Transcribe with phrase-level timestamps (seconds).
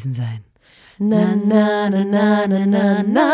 [0.00, 0.44] gewesen sein.
[0.98, 3.32] Na, na, na, na, na, na, na.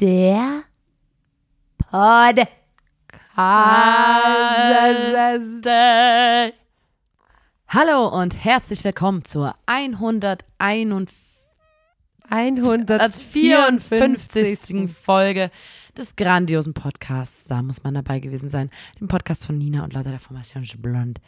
[0.00, 0.62] Der
[1.78, 2.48] Podcast.
[7.68, 11.14] Hallo und herzlich willkommen zur 151.
[12.30, 14.90] 154.
[14.90, 15.50] Folge
[15.98, 17.44] des grandiosen Podcasts.
[17.46, 18.70] Da muss man dabei gewesen sein.
[19.00, 21.20] Dem Podcast von Nina und Leute der Formation Blond.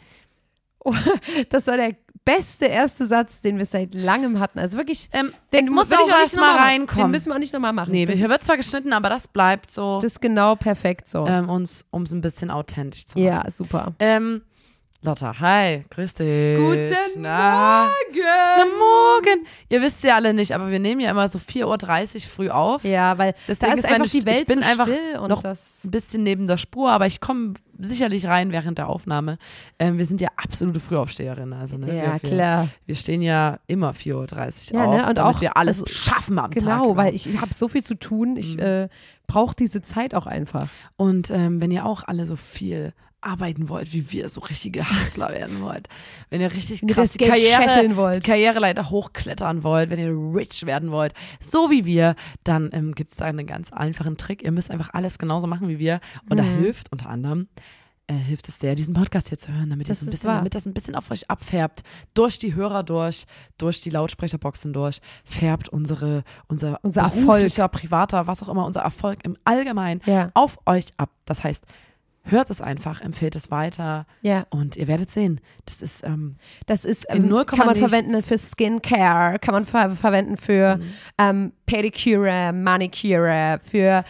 [1.49, 4.57] Das war der beste erste Satz, den wir seit langem hatten.
[4.57, 6.63] Also wirklich, Ähm, den muss auch ich nicht erst noch mal machen.
[6.63, 7.05] reinkommen.
[7.05, 7.91] Den müssen wir auch nicht nochmal machen.
[7.91, 11.25] Nee, das hier wird zwar geschnitten, aber das bleibt so, das ist genau perfekt so.
[11.27, 13.27] ähm, uns, um es ein bisschen authentisch zu machen.
[13.27, 13.93] ja, super.
[13.99, 14.41] Ähm,
[15.03, 16.57] Lotta, hi, grüß dich.
[16.59, 18.23] Guten Na, Morgen!
[18.23, 19.47] Na, morgen.
[19.67, 22.83] Ihr wisst ja alle nicht, aber wir nehmen ja immer so 4.30 Uhr früh auf.
[22.83, 25.29] Ja, weil Deswegen da ist ist einfach die Welt ich bin so einfach still und
[25.29, 29.39] noch das ein bisschen neben der Spur, aber ich komme sicherlich rein während der Aufnahme.
[29.79, 31.59] Ähm, wir sind ja absolute Frühaufsteherinnen.
[31.59, 32.67] Also, ne, ja wir, klar.
[32.85, 35.91] Wir, stehen ja immer 4.30 Uhr Ja, auf, ne, und damit auch- wir alles also,
[35.95, 36.59] schaffen am Tag.
[36.61, 38.37] Genau, weil ich habe so viel zu tun.
[38.37, 38.61] Ich Mhm.
[38.61, 38.89] äh,
[39.25, 40.67] brauche diese Zeit auch einfach.
[40.95, 45.29] Und ähm, wenn ihr auch alle so viel arbeiten wollt, wie wir, so richtige Hustler
[45.33, 45.87] werden wollt,
[46.29, 48.23] wenn ihr richtig krass die Karriere, wollt.
[48.23, 53.17] Karriereleiter hochklettern wollt, wenn ihr rich werden wollt, so wie wir, dann ähm, gibt es
[53.17, 54.43] da einen ganz einfachen Trick.
[54.43, 55.99] Ihr müsst einfach alles genauso machen wie wir.
[56.29, 56.57] Und da Mhm.
[56.57, 57.47] hilft unter anderem,
[58.07, 60.37] äh, hilft es sehr, diesen Podcast hier zu hören, damit, Das ein bisschen, wahr.
[60.37, 61.83] damit das ein bisschen auf euch abfärbt.
[62.15, 63.25] Durch die Hörer durch,
[63.57, 67.71] durch die Lautsprecherboxen durch, färbt unsere, unser, Unser Erfolg.
[67.71, 71.11] privater, was auch immer, unser Erfolg im Allgemeinen Ja, auf euch ab.
[71.25, 71.65] Das heißt,
[72.23, 74.45] hört es einfach, empfehlt es weiter ja.
[74.51, 76.35] und ihr werdet sehen, das ist ähm,
[76.67, 78.27] Das ist, ähm, null kann man Komma verwenden nichts.
[78.27, 80.93] für Skincare, kann man ver verwenden für Mhm.
[81.17, 84.03] ähm, Pedicure, Manicure, für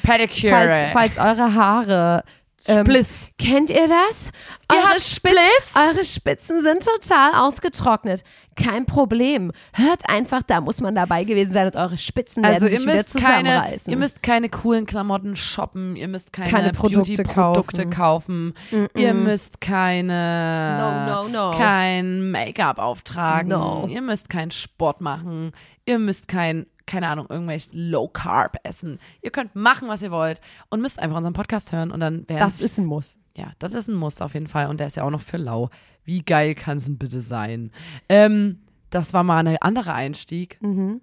[0.92, 2.24] falls, falls eure Haare
[2.68, 3.28] ähm, Spliss.
[3.38, 4.32] Kennt ihr das?
[4.72, 5.76] Ihr Eure, habt Spitz, Spliss?
[5.76, 8.24] eure Spitzen sind total ausgetrocknet.
[8.56, 9.52] Kein Problem.
[9.74, 12.82] Hört einfach, da muss man dabei gewesen sein und eure Spitzen Also werden ihr sich
[12.88, 13.92] wieder müsst keine, zusammenreißen.
[13.92, 19.14] ihr müsst keine coolen Klamotten shoppen, ihr müsst keine, Keine Produkte Beauty-Produkte kaufen, ihr Mm-mm.
[19.14, 21.58] müsst keine No, no, no.
[21.58, 23.88] kein Make-up auftragen, No.
[23.90, 25.54] ihr müsst keinen Sport machen,
[25.86, 29.00] ihr müsst kein keine Ahnung, irgendwelche Low Carb essen.
[29.22, 32.40] Ihr könnt machen, was ihr wollt und müsst einfach unseren Podcast hören und dann werden
[32.40, 33.18] das ist ein Muss.
[33.38, 34.68] Ja, das ist ein Muss auf jeden Fall.
[34.68, 35.70] Und der ist ja auch noch für lau.
[36.04, 37.72] Wie geil kann es denn bitte sein?
[38.10, 38.60] Ähm,
[38.90, 40.62] das war mal ein anderer Einstieg.
[40.62, 41.00] Mhm.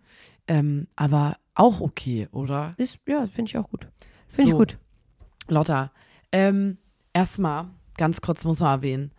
[0.46, 2.74] Ähm, aber auch okay, oder?
[2.76, 3.88] Ist, ja, finde ich auch gut.
[4.28, 4.78] Finde So, ich gut.
[5.48, 5.90] Lotta,
[6.32, 6.76] ähm,
[7.14, 9.12] erstmal, ganz kurz muss man erwähnen,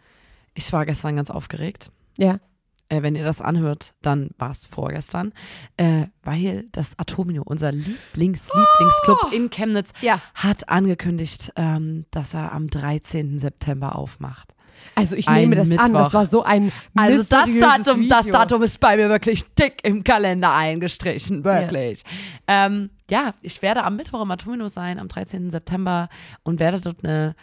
[0.53, 1.91] ich war gestern ganz aufgeregt.
[2.19, 2.39] Ja.
[2.89, 5.31] Äh, wenn ihr das anhört, dann war es vorgestern,
[5.77, 10.19] äh, weil das Atomino, unser Lieblings-Lieblingsclub in Chemnitz, Ja.
[10.35, 13.39] hat angekündigt, ähm, dass er am 13.
[13.39, 14.53] September aufmacht.
[14.95, 15.91] Also ich Ein nehme das an.
[15.91, 16.03] Mittwoch.
[16.03, 18.09] Das war so ein Also das Datum, Video.
[18.09, 22.03] das Datum ist bei mir wirklich dick im Kalender eingestrichen, wirklich.
[22.47, 25.49] Ja, ähm, ja ich werde am Mittwoch im Atomino sein, am 13.
[25.51, 26.07] September
[26.43, 27.35] und werde dort eine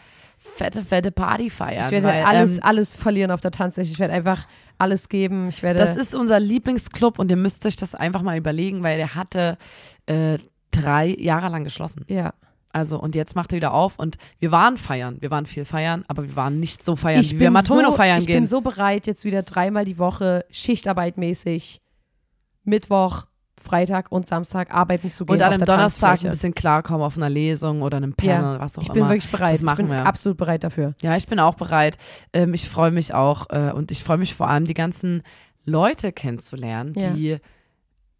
[0.55, 1.85] fette, fette Party feiern.
[1.85, 3.91] Ich werde weil, alles, ähm, alles verlieren auf der Tanzfläche.
[3.91, 4.47] Ich werde einfach
[4.79, 5.49] alles geben.
[5.49, 5.79] Ich werde.
[5.79, 9.59] das ist unser Lieblingsclub und ihr müsst euch das einfach mal überlegen, weil der hatte
[10.07, 10.39] äh,
[10.71, 12.05] drei Jahre lang geschlossen.
[12.09, 12.33] ja.
[12.73, 16.05] Also und jetzt macht er wieder auf und wir waren feiern, wir waren viel feiern,
[16.09, 18.41] aber wir waren nicht so feiern, Ich wie wir im Atomino so, feiern ich gehen.
[18.41, 21.81] bin so bereit, jetzt wieder dreimal die Woche Schichtarbeit mäßig
[22.65, 23.25] Mittwoch,
[23.61, 25.35] Freitag und Samstag arbeiten zu gehen.
[25.37, 28.61] und an einem der Donnerstag ein bisschen klarkommen auf einer Lesung oder einem Panel, Ja,
[28.61, 28.95] was auch Ich immer.
[28.95, 29.55] bin wirklich bereit.
[29.55, 30.07] Das machen ich bin wir.
[30.07, 30.95] absolut bereit dafür.
[31.03, 31.97] Ja, ich bin auch bereit.
[32.33, 35.23] Ähm, ich freue mich auch äh, und ich freue mich vor allem, die ganzen
[35.65, 37.11] Leute kennenzulernen, Ja.
[37.11, 37.31] die,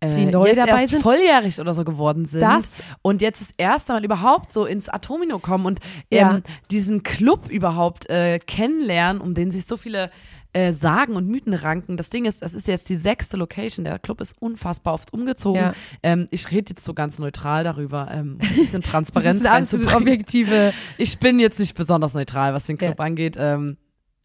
[0.01, 1.03] äh, Die neu jetzt dabei erst sind.
[1.03, 2.41] volljährig oder so geworden sind.
[2.41, 5.81] Das und jetzt das erste Mal überhaupt so ins Atomino kommen und
[6.11, 6.41] ähm, Ja.
[6.71, 10.11] diesen Club überhaupt äh, kennenlernen, um den sich so viele
[10.57, 11.99] äh, Sagen und Mythen ranken.
[11.99, 13.85] Das Ding ist, das ist jetzt die sechste Location.
[13.85, 15.61] Der Club ist unfassbar oft umgezogen.
[15.61, 15.75] Ja.
[16.03, 19.59] Ähm, ich rede jetzt so ganz neutral darüber, ähm, ein bisschen das Transparenz ist eine
[19.59, 20.73] absolut objektive.
[20.97, 23.37] Ich bin jetzt nicht besonders neutral, was den Club angeht.
[23.39, 23.77] Ähm,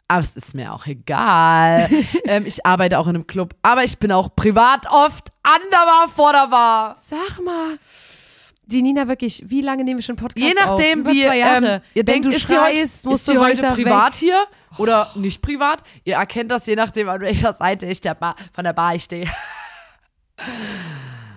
[0.07, 1.89] aber es ist mir auch egal.
[2.25, 6.95] ähm, ich arbeite auch in einem Club, aber ich bin auch privat oft anderbar vorderbar.
[6.95, 7.77] Sag mal.
[8.65, 11.11] Die Nina wirklich, wie lange nehmen wir schon Podcast Je nachdem, auf?
[11.13, 11.67] Wie zwei Jahre.
[11.75, 14.45] ähm, ihr denkt, du ist schreist, sie musst heute, ist du sie heute privat hier
[14.77, 15.83] oder nicht privat?
[16.05, 19.03] Ihr erkennt das je nachdem, an welcher Seite ich der Bar, von der Bar ich
[19.03, 19.27] stehe.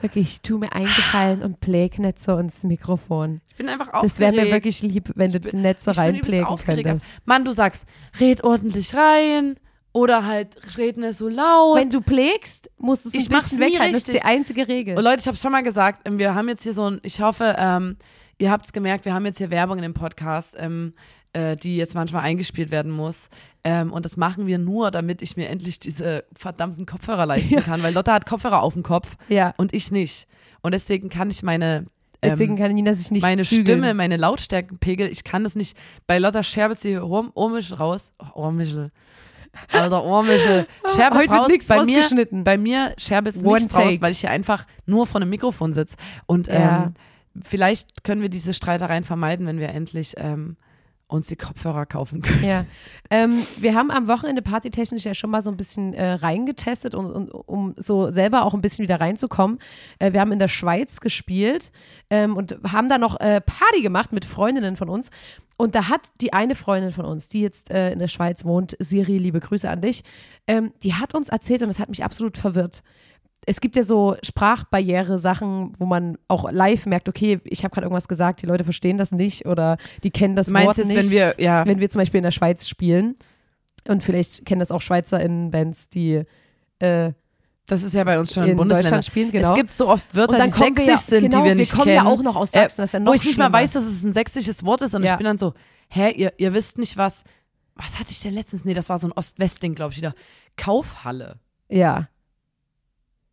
[0.00, 3.40] Wirklich, tu mir eingefallen und pläg nicht so ins Mikrofon.
[3.48, 4.04] Ich bin einfach aufgeregt.
[4.12, 7.06] Das wäre mir wirklich lieb, wenn du bin- nicht so reinplägen könntest.
[7.24, 7.86] Mann, du sagst,
[8.20, 9.56] red ordentlich rein
[9.94, 11.78] oder halt red nicht so laut.
[11.78, 13.92] Wenn du plägst, musst du es Ich ein bisschen weghalten.
[13.94, 14.98] Das ist die einzige Regel.
[14.98, 17.20] Und Leute, ich habe schon mal gesagt, ähm, wir haben jetzt hier so ein, ich
[17.22, 17.96] hoffe, ähm,
[18.38, 20.92] ihr habt es gemerkt, wir haben jetzt hier Werbung in dem Podcast, ähm,
[21.32, 23.28] äh, die jetzt manchmal eingespielt werden muss.
[23.62, 27.82] Ähm, und das machen wir nur, damit ich mir endlich diese verdammten Kopfhörer leisten kann,
[27.82, 29.54] weil Lotta hat Kopfhörer auf dem Kopf Ja.
[29.56, 30.26] und ich nicht.
[30.60, 31.86] Und deswegen kann ich meine
[32.22, 33.66] Deswegen ähm, kann Nina sich nicht meine zügeln.
[33.66, 35.76] Stimme, meine Lautstärkenpegel, ich kann das nicht.
[36.06, 38.12] Bei Lotta scherbelt sie Ohr- Ohrmischel raus.
[38.18, 38.90] Oh, Ohrmischel.
[39.72, 40.66] Alter, Ohrmischel.
[40.94, 41.66] Scherbelt Heute wird raus.
[41.68, 42.44] bei mir, rausgeschnitten.
[42.44, 45.72] bei mir scherbelt es One nichts raus, weil ich hier einfach nur vor einem Mikrofon
[45.72, 45.96] sitze.
[46.26, 46.84] Und Ja.
[46.86, 46.94] ähm,
[47.42, 50.56] vielleicht können wir diese Streitereien vermeiden, wenn wir endlich ähm,
[51.06, 52.44] uns die Kopfhörer kaufen können.
[52.44, 52.64] Ja.
[53.10, 57.12] Ähm, wir haben am Wochenende partytechnisch ja schon mal so ein bisschen äh, reingetestet, und,
[57.12, 59.58] und, um so selber auch ein bisschen wieder reinzukommen.
[60.00, 61.70] Äh, wir haben in der Schweiz gespielt
[62.10, 65.10] ähm, und haben da noch äh, Party gemacht mit Freundinnen von uns.
[65.56, 68.76] Und da hat die eine Freundin von uns, die jetzt äh, in der Schweiz wohnt,
[68.80, 70.02] Siri, liebe Grüße an dich,
[70.46, 72.82] ähm, die hat uns erzählt und das hat mich absolut verwirrt.
[73.46, 78.08] Es gibt ja so Sprachbarriere-Sachen, wo man auch live merkt, okay, ich habe gerade irgendwas
[78.08, 81.10] gesagt, die Leute verstehen das nicht oder die kennen das meinst Wort jetzt, nicht wenn
[81.10, 83.16] wir, ja, wenn wir zum Beispiel in der Schweiz spielen
[83.86, 86.22] und vielleicht kennen das auch SchweizerInnen-Bands, die
[86.78, 87.12] äh,
[87.66, 88.82] das ist ja bei uns schon in Bundesländern.
[88.84, 89.50] Deutschland spielen, genau.
[89.50, 91.72] Es gibt so oft Wörter, die kommen wir sächsisch ja, sind, genau, die wir nicht
[91.72, 91.96] kommen kennen.
[91.96, 93.84] ja auch noch aus Sachsen, das ist ja noch wo ich nicht mal weiß, dass
[93.84, 95.12] es ein sächsisches Wort ist und Ja.
[95.12, 95.54] ich bin dann so,
[95.88, 97.24] hä, ihr, ihr wisst nicht was,
[97.74, 98.64] was hatte ich denn letztens?
[98.64, 100.14] Nee, das war so ein Ost-West-Ding, glaube ich, wieder.
[100.56, 101.40] Kaufhalle.
[101.68, 102.08] Ja.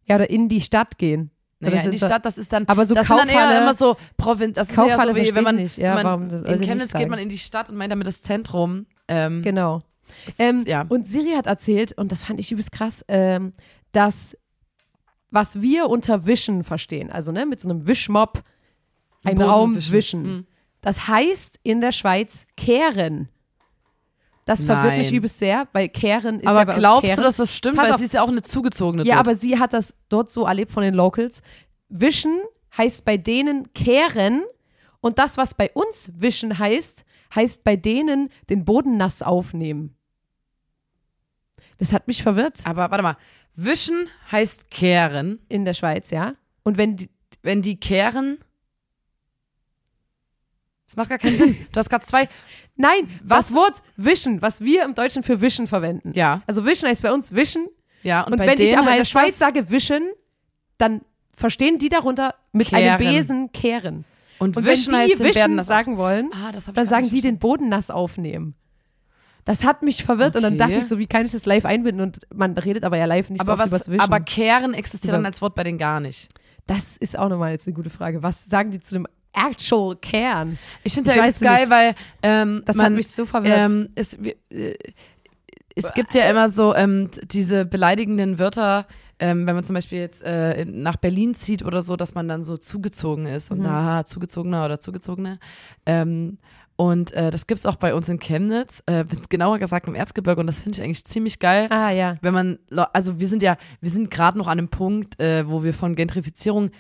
[0.06, 1.32] Ja, oder in die Stadt gehen.
[1.60, 3.62] Naja, Das in die Stadt, das ist dann, Aber so das sind dann eher Kaufhalle-
[3.62, 5.78] immer so Provinz, das ist eher Kaufhalle so wie, wenn man, ich nicht.
[5.78, 8.08] Ja, wenn warum man das- in Chemnitz geht man in die Stadt und meint damit
[8.08, 8.88] das Zentrum.
[9.08, 9.82] Ähm, Genau.
[10.26, 10.86] das- Ähm, ja.
[10.90, 13.54] Und Siri hat erzählt, und das fand ich übelst krass, ähm,
[13.92, 14.38] dass
[15.34, 18.44] was wir unter Wischen verstehen, also ne, mit so einem Wischmob
[19.24, 19.94] einen Boden Raum wischen.
[19.94, 20.24] wischen.
[20.24, 20.48] Mhm.
[20.82, 23.30] Das heißt in der Schweiz kehren.
[24.46, 27.18] Das verwirrt mich übelst sehr, weil kehren ist aber ja bei uns glaubst kehren.
[27.18, 27.78] du, dass das stimmt?
[27.78, 28.00] Pass Weil auf.
[28.00, 29.28] sie ist ja auch eine zugezogene Ja, dort.
[29.28, 31.42] aber sie hat das dort so erlebt von den Locals.
[31.88, 32.42] Wischen
[32.76, 34.44] heißt bei denen kehren
[35.00, 37.06] und das, was bei uns wischen heißt,
[37.36, 39.96] heißt bei denen den Boden nass aufnehmen.
[41.78, 43.18] Das hat mich verwirrt aber warte mal,
[43.56, 45.40] wischen heißt kehren.
[45.50, 46.36] in der Schweiz, ja.
[46.64, 47.10] Und wenn die,
[47.44, 48.38] Wenn die kehren,
[50.88, 51.56] das macht gar keinen Sinn.
[51.72, 52.28] Du hast gerade zwei,
[52.76, 53.48] nein, Was?
[53.48, 56.12] das Wort wischen, was wir im Deutschen für wischen verwenden.
[56.14, 57.68] ja, Also wischen heißt bei uns wischen
[58.04, 58.24] ja.
[58.24, 60.10] Und, und, wenn ich aber in der Schweiz sage wischen,
[60.80, 61.02] dann
[61.38, 63.14] verstehen die darunter mit einem Kehren.
[63.14, 64.06] Besen kehren.
[64.40, 66.88] und, Und wischen wenn die heißt, dann werden wischen das sagen wollen, Ah, das dann
[66.88, 68.56] sagen die den Boden nass aufnehmen.
[69.46, 70.58] Das hat mich verwirrt und dann Okay.
[70.64, 72.02] dachte ich so, wie kann ich das live einbinden?
[72.04, 74.02] Und man redet aber ja live nicht so aber oft was, übers Wischen.
[74.02, 76.30] aber kehren existiert dann als Wort bei denen gar nicht.
[76.68, 78.22] das ist auch nochmal jetzt eine gute Frage.
[78.24, 80.58] Was sagen die zu dem actual Kern?
[80.84, 83.58] Ich finde es ja geil, weil ähm, Das man, hat mich so verwirrt.
[83.72, 84.76] ähm, es, äh,
[85.76, 88.86] es gibt ja immer so ähm, diese beleidigenden Wörter,
[89.20, 92.44] ähm, wenn man zum Beispiel jetzt äh, nach Berlin zieht oder so, dass man dann
[92.44, 93.68] so zugezogen ist und Mhm.
[93.70, 95.40] haha, zugezogener oder zugezogene.
[95.86, 96.38] Ähm,
[96.82, 100.48] und äh, das gibt's auch bei uns in Chemnitz, äh, genauer gesagt im Erzgebirge und
[100.48, 101.68] das finde ich eigentlich ziemlich geil.
[101.70, 102.16] ah ja.
[102.22, 102.60] Wenn man,
[102.94, 105.94] also wir sind ja, wir sind gerade noch an einem Punkt, äh, wo wir von
[105.96, 106.72] Gentrifizierung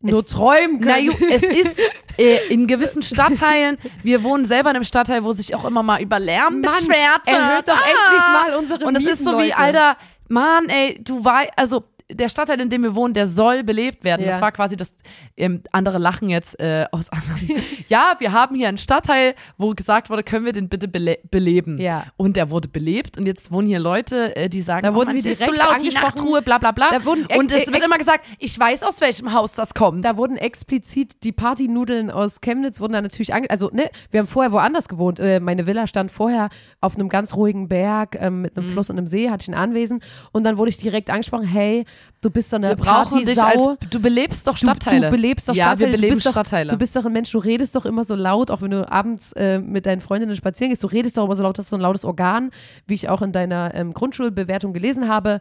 [0.00, 1.06] Nur es- träumen na können.
[1.06, 1.78] ju, es ist
[2.18, 6.00] äh, in gewissen Stadtteilen, wir wohnen selber in einem Stadtteil, wo sich auch immer mal
[6.00, 7.36] über Lärm Mann, beschwert wird.
[7.36, 7.88] erhöht doch Ah!
[7.90, 9.58] endlich mal unsere Und es ist so wie, Leute.
[9.58, 9.96] Alter,
[10.28, 14.24] Mann, ey, du weißt, also der Stadtteil, in dem wir wohnen, der soll belebt werden.
[14.24, 14.30] Ja.
[14.30, 14.94] Das war quasi das,
[15.36, 17.50] ähm, andere lachen jetzt äh, aus anderen.
[17.88, 21.78] ja, wir haben hier einen Stadtteil, wo gesagt wurde, können wir den bitte bele beleben.
[21.78, 22.06] Ja.
[22.16, 25.14] Und der wurde belebt und jetzt wohnen hier Leute, äh, die sagen, Da wurden oh,
[25.14, 26.04] wir Mann, es ist so direkt laut, die angesprochen.
[26.16, 26.90] Nachtruhe, bla bla bla.
[26.90, 30.04] Da wurden und es wird immer gesagt, ich weiß, aus welchem Haus das kommt.
[30.04, 34.26] Da wurden explizit die Partynudeln aus Chemnitz wurden da natürlich ange also ne, wir haben
[34.26, 35.18] vorher woanders gewohnt.
[35.20, 38.62] Äh, meine Villa stand vorher auf einem ganz ruhigen Berg ähm, mit Mhm.
[38.62, 40.00] einem Fluss und einem See, hatte ich ein Anwesen
[40.32, 41.84] und dann wurde ich direkt angesprochen, hey,
[42.22, 45.06] du bist so eine wir brauchen dich als, du belebst doch Du, Stadtteile.
[45.06, 45.90] du belebst doch ja, Stadtteile.
[45.92, 46.70] wir beleben du bist doch, Stadtteile.
[46.72, 49.32] Du bist doch ein Mensch, du redest doch immer so laut, auch wenn du abends
[49.32, 51.82] äh, mit deinen Freundinnen spazieren gehst, du redest doch immer so laut, hast so ein
[51.82, 52.50] lautes Organ,
[52.86, 55.40] wie ich auch in deiner ähm, Grundschulbewertung gelesen habe.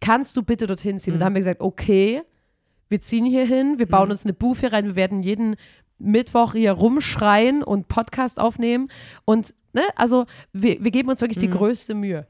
[0.00, 1.12] Kannst du bitte dorthin ziehen?
[1.14, 1.20] Und Mhm.
[1.20, 2.22] da haben wir gesagt, okay,
[2.88, 5.56] wir ziehen hier hin, wir bauen uns eine Booth hier rein, wir werden jeden
[5.98, 8.88] Mittwoch hier rumschreien und Podcast aufnehmen
[9.24, 11.40] und ne, also wir, wir geben uns wirklich Mhm.
[11.40, 12.26] die größte Mühe.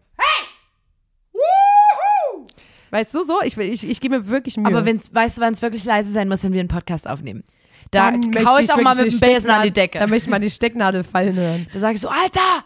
[2.90, 3.40] Weißt du so?
[3.42, 4.66] Ich, ich, ich gebe mir wirklich Mühe.
[4.66, 7.44] Aber wenn's, weißt du, wann es wirklich leise sein muss, wenn wir einen Podcast aufnehmen?
[7.90, 9.98] Da Dann möchte hau ich auch mal mit dem Besen an die Decke.
[9.98, 11.66] Da möchte ich mal die Stecknadel fallen hören.
[11.72, 12.64] Da sage ich so, Alter!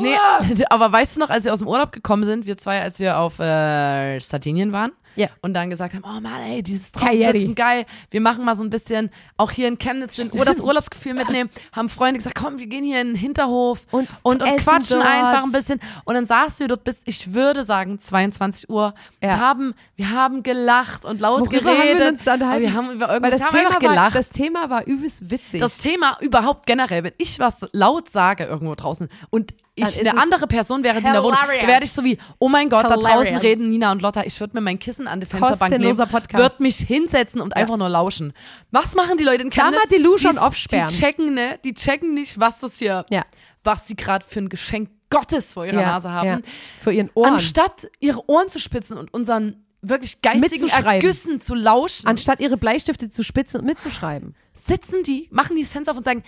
[0.00, 0.14] Nee,
[0.70, 3.18] aber weißt du noch, als wir aus dem Urlaub gekommen sind, wir zwei, als wir
[3.18, 5.28] auf äh, Sardinien waren, Ja.
[5.42, 7.38] und dann gesagt haben, oh Mann, ey, dieses draußen Karriere.
[7.38, 10.60] sitzen, geil, wir machen mal so ein bisschen, auch hier in Chemnitz den, Ur- das
[10.60, 14.56] Urlaubsgefühl mitnehmen, haben Freunde gesagt, komm, wir gehen hier in den Hinterhof Und und, und
[14.58, 15.06] quatschen dort.
[15.10, 19.28] einfach ein bisschen und dann saßen wir dort bis, ich würde sagen, 22 Uhr, Ja.
[19.30, 22.44] wir haben, wir haben gelacht und laut Worüber haben wir geredet, uns unterhalten?
[22.44, 24.14] aber wir haben über irgendwas, das wir haben Thema, einfach war, gelacht.
[24.16, 25.60] das Thema war übelst witzig.
[25.60, 30.46] Das Thema überhaupt generell, wenn ich was laut sage irgendwo draußen und ich eine andere
[30.46, 31.62] Person wäre, die in der Wohnung, hilarious.
[31.62, 33.42] da werde ich so wie, oh mein Gott, da draußen Hilarious.
[33.42, 36.42] reden Nina und Lotta, ich würde mir mein Kissen an die Fensterbank Kostenloser nehmen, Podcast.
[36.42, 38.32] würde mich hinsetzen und einfach nur lauschen.
[38.70, 39.76] Was machen die Leute in Chemnitz?
[39.76, 40.88] mal Delusion die, aufsperren.
[40.88, 41.58] Die checken, ne?
[41.64, 43.24] Die checken nicht, was das hier, Ja.
[43.64, 46.26] was sie gerade für ein Geschenk Gottes vor ihrer ja, Nase haben.
[46.28, 46.38] Ja.
[46.82, 47.32] Für ihren Ohren.
[47.34, 50.68] Anstatt ihre Ohren zu spitzen und unseren wirklich geistigen.
[50.68, 54.34] Ergüssen zu lauschen, Anstatt ihre Bleistifte zu spitzen und mitzuschreiben.
[54.52, 56.22] sitzen die, machen die das Fenster auf und sagen,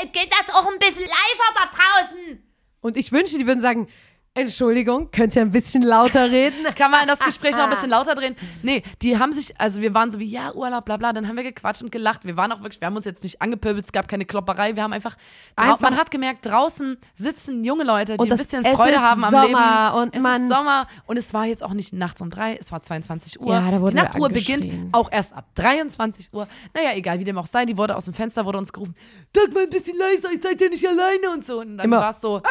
[0.00, 2.42] "Äh, geht das auch ein bisschen leiser da draußen?
[2.80, 3.88] Und ich wünschte, die würden sagen,
[4.36, 6.64] Entschuldigung, könnt ihr ein bisschen lauter reden?
[6.76, 8.36] Kann man das Gespräch noch ein bisschen lauter drehen?
[8.62, 11.36] Nee, die haben sich, also wir waren so wie, ja, Urlaub, bla bla, dann haben
[11.36, 12.24] wir gequatscht und gelacht.
[12.24, 14.82] Wir waren auch wirklich, wir haben uns jetzt nicht angepöbelt, es gab keine Klopperei, wir
[14.82, 15.16] haben einfach,
[15.56, 19.46] Einfach- man hat gemerkt, draußen sitzen junge Leute, die ein bisschen Freude haben am Sommer
[19.92, 20.02] Leben.
[20.02, 22.70] und es man- ist Sommer und es war jetzt auch nicht nachts um drei, es
[22.70, 23.54] war 22 Uhr.
[23.54, 26.46] Ja, da wurden die Nachtruhe beginnt auch erst ab 23 Uhr.
[26.74, 28.94] Naja, egal, wie dem auch sei, die wurde aus dem Fenster, wurde uns gerufen,
[29.34, 31.60] sag mal ein bisschen leiser, ich seid ja nicht alleine und so.
[31.60, 32.42] Und dann war es so,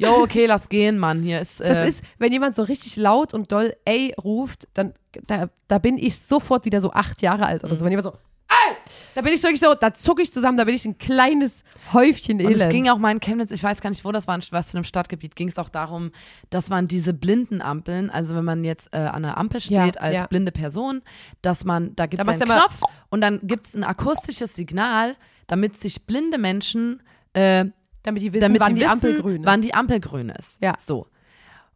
[0.00, 1.22] Jo, okay, lass gehen, Mann.
[1.22, 1.60] Hier ist.
[1.60, 4.94] Äh, Das ist, wenn jemand so richtig laut und doll ey ruft, dann
[5.26, 7.84] da, da bin ich sofort wieder so acht Jahre alt oder so.
[7.84, 8.12] Wenn jemand so
[8.48, 8.76] ey,
[9.14, 12.38] da bin ich wirklich so, da zucke ich zusammen, da bin ich ein kleines Häufchen
[12.40, 12.60] Und Elend.
[12.60, 14.76] es ging auch mal in Chemnitz, ich weiß gar nicht, wo das war, was für
[14.78, 16.10] einem Stadtgebiet, ging es auch darum,
[16.50, 20.00] dass man diese blinden Ampeln, also wenn man jetzt äh, an der Ampel Ja, steht
[20.00, 20.26] als ja.
[20.26, 21.02] blinde Person,
[21.42, 22.80] dass man, da gibt es einen ja Knopf
[23.10, 25.16] und dann gibt es ein akustisches Signal,
[25.46, 27.02] damit sich blinde Menschen,
[27.34, 27.66] äh,
[28.02, 29.46] damit die wissen, damit wann die die wissen, Ampel grün ist.
[29.46, 30.58] wann die Ampel grün ist.
[30.62, 30.74] Ja.
[30.78, 31.06] So.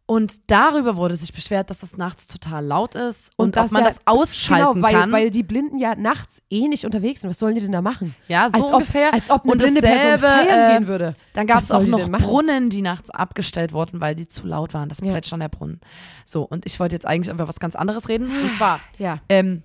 [0.07, 3.71] Und darüber wurde sich beschwert, dass das nachts total laut ist und, Und ob dass
[3.71, 5.11] man ja- das ausschalten genau, weil, kann.
[5.11, 7.31] weil die Blinden ja nachts eh nicht unterwegs sind.
[7.31, 8.13] Was sollen die denn da machen?
[8.27, 9.07] Ja, so als ungefähr.
[9.07, 11.13] Ob, als ob eine Und blinde Person dasselbe, feiern äh, gehen würde.
[11.33, 12.07] Dann gab es auch noch?
[12.11, 14.89] Brunnen, die nachts abgestellt wurden, weil die zu laut waren.
[14.89, 15.09] Das Ja.
[15.11, 15.81] Plätschern der Brunnen.
[16.23, 18.27] So, und ich wollte jetzt eigentlich über was ganz anderes reden.
[18.29, 19.21] Und zwar Ja.
[19.27, 19.63] ähm,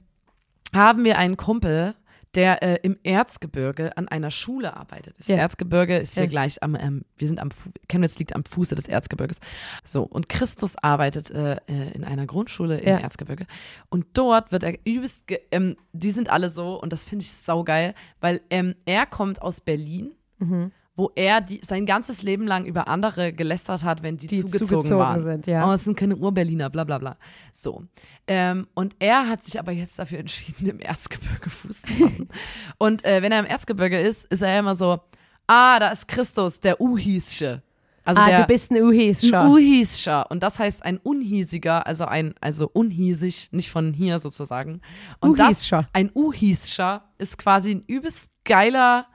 [0.75, 1.95] haben wir einen Kumpel,
[2.34, 5.18] der äh, im Erzgebirge an einer Schule arbeitet.
[5.18, 5.37] Das Ja.
[5.37, 6.28] Erzgebirge ist hier Ja.
[6.28, 9.38] gleich am, ähm, wir sind am, Fu Chemnitz liegt am Fuße des Erzgebirges.
[9.84, 12.99] So, und Christus arbeitet äh, äh, in einer Grundschule im Ja.
[12.99, 13.46] Erzgebirge.
[13.88, 17.32] Und dort wird er übelst, ge ähm, die sind alle so, und das finde ich
[17.32, 20.72] saugeil, weil ähm, er kommt aus Berlin, Mhm.
[21.00, 24.69] Wo er die, sein ganzes Leben lang über andere gelästert hat, wenn die, Die zugezogen,
[24.69, 25.21] zugezogen waren.
[25.21, 25.66] sind, ja.
[25.66, 27.16] Oh, es sind keine Urberliner, bla bla bla.
[27.54, 27.85] So.
[28.26, 32.28] Ähm, und er hat sich aber jetzt dafür entschieden, im Erzgebirge Fuß zu fassen.
[32.78, 35.00] und äh, wenn er im Erzgebirge ist, ist er immer so,
[35.47, 37.62] ah, da ist Christus, der Uhiesche.
[38.04, 39.40] Also ah, der du bist ein Uhiescher.
[39.40, 40.30] ein Uhiescher.
[40.30, 44.83] Und das heißt ein unhiesiger, also ein, also unhiesig, nicht von hier sozusagen.
[45.21, 45.88] Und das, Uhiescher.
[45.95, 49.07] ein Uhiescher ist quasi ein übelst geiler,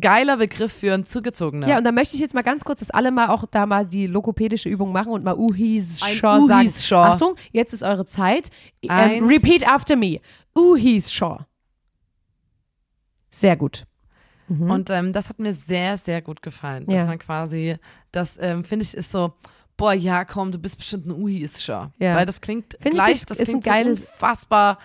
[0.00, 1.68] geiler Begriff für ein zugezogener.
[1.68, 3.86] Ja, und da möchte ich jetzt mal ganz kurz, dass alle mal auch da mal
[3.86, 5.82] die logopädische Übung machen und mal Ein
[6.20, 6.44] sagen.
[6.66, 6.98] Uhiescher.
[6.98, 8.50] Achtung, jetzt ist eure Zeit.
[8.82, 10.20] Ähm, repeat after me.
[10.56, 11.46] Uhiescher.
[13.30, 13.84] Sehr gut.
[14.48, 14.70] Mhm.
[14.70, 16.86] Und ähm, das hat mir sehr, sehr gut gefallen.
[16.86, 17.06] Dass Ja.
[17.06, 17.76] man quasi,
[18.10, 19.32] das ähm, finde ich ist so,
[19.76, 21.92] boah, ja, komm, du bist bestimmt ein Uhiescher.
[21.98, 22.16] Ja.
[22.16, 24.78] Weil das klingt Finde ich, gleich, ist- das ist ein klingt geiles- so unfassbar.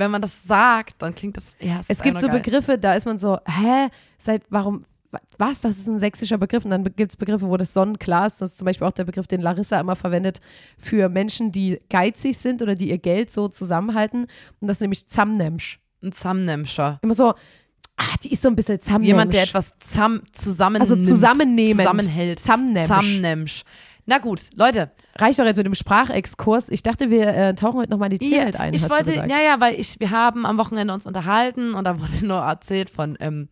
[0.00, 3.18] Wenn man das sagt, dann klingt das, ja, Es gibt so Begriffe, da ist man
[3.18, 3.88] so, hä,
[4.18, 7.56] seit warum, wa- was, das ist ein sächsischer Begriff und dann gibt es Begriffe, wo
[7.56, 10.40] das sonnenklar ist, das ist zum Beispiel auch der Begriff, den Larissa immer verwendet
[10.78, 14.26] für Menschen, die geizig sind oder die ihr Geld so zusammenhalten
[14.60, 15.78] und das ist nämlich Zamnemsch.
[16.02, 16.98] Ein Zamnemscher.
[17.02, 17.34] Immer so,
[17.96, 19.06] ah, die ist so ein bisschen Zamnemsch.
[19.08, 21.80] Jemand, der etwas zam zusammen Also zusammennehmend.
[21.82, 22.38] zusammenhält.
[22.88, 23.62] Zamnemsch.
[24.10, 24.90] Na gut, Leute.
[25.14, 26.68] Reicht doch jetzt mit dem Sprachexkurs.
[26.70, 28.74] Ich dachte, wir äh, tauchen heute nochmal in die Tierwelt ein.
[28.74, 32.10] ich wollte, ja, ja, weil ich, wir haben am Wochenende uns unterhalten und da wurde
[32.26, 33.48] nur erzählt von ähm,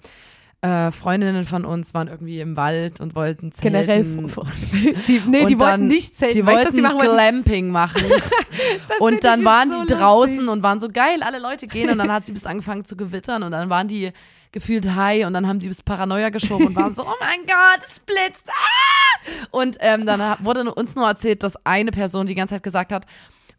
[0.60, 3.86] äh, Freundinnen von uns waren irgendwie im Wald und wollten zelten.
[3.86, 4.02] Generell,
[5.06, 6.34] die, nee, Und die wollten nicht zelten.
[6.34, 6.98] Die weißt wollten was die machen?
[6.98, 8.02] Glamping machen.
[8.98, 10.52] Und dann waren so die draußen lustig.
[10.52, 13.44] und waren so geil, alle Leute gehen und dann hat sie bis angefangen zu gewittern
[13.44, 14.10] und dann waren die
[14.52, 17.84] gefühlt high und dann haben die bis Paranoia geschoben und waren so, oh mein Gott,
[17.86, 18.48] es blitzt.
[18.48, 19.30] Ah!
[19.50, 23.04] Und ähm, dann wurde uns nur erzählt, dass eine Person die ganze Zeit gesagt hat,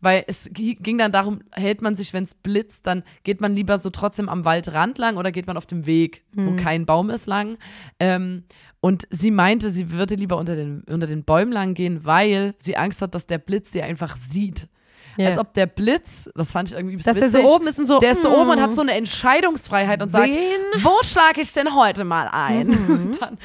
[0.02, 3.54] weil es gi- ging dann darum, hält man sich, wenn es blitzt, dann geht man
[3.56, 7.10] lieber so trotzdem am Waldrand lang oder geht man auf dem Weg, wo kein Baum
[7.10, 7.58] ist, lang.
[8.00, 8.44] Ähm,
[8.80, 12.78] und sie meinte, sie würde lieber unter den, unter den Bäumen lang gehen, weil sie
[12.78, 14.70] Angst hat, dass der Blitz sie einfach sieht.
[15.18, 15.28] Ja.
[15.28, 17.88] Als ob der Blitz, das fand ich irgendwie Dass witzig, der so oben ist und
[17.88, 18.00] so.
[18.00, 20.84] der ist so mm, oben und hat so eine Entscheidungsfreiheit und sagt, Wen?
[20.84, 22.68] wo schlage ich denn heute mal ein?
[22.68, 22.90] Mhm.
[23.10, 23.38] Und dann,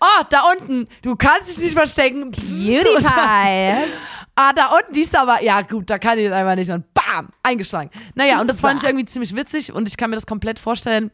[0.00, 2.20] oh, da unten, du kannst dich nicht verstecken.
[2.30, 3.92] Dann, PewDiePie.
[4.36, 6.70] ah, da unten, die ist aber, ja gut, da kann ich jetzt einfach nicht.
[6.70, 7.90] Und bam, eingeschlagen.
[8.14, 11.10] Naja, und das fand ich irgendwie ziemlich witzig und ich kann mir das komplett vorstellen.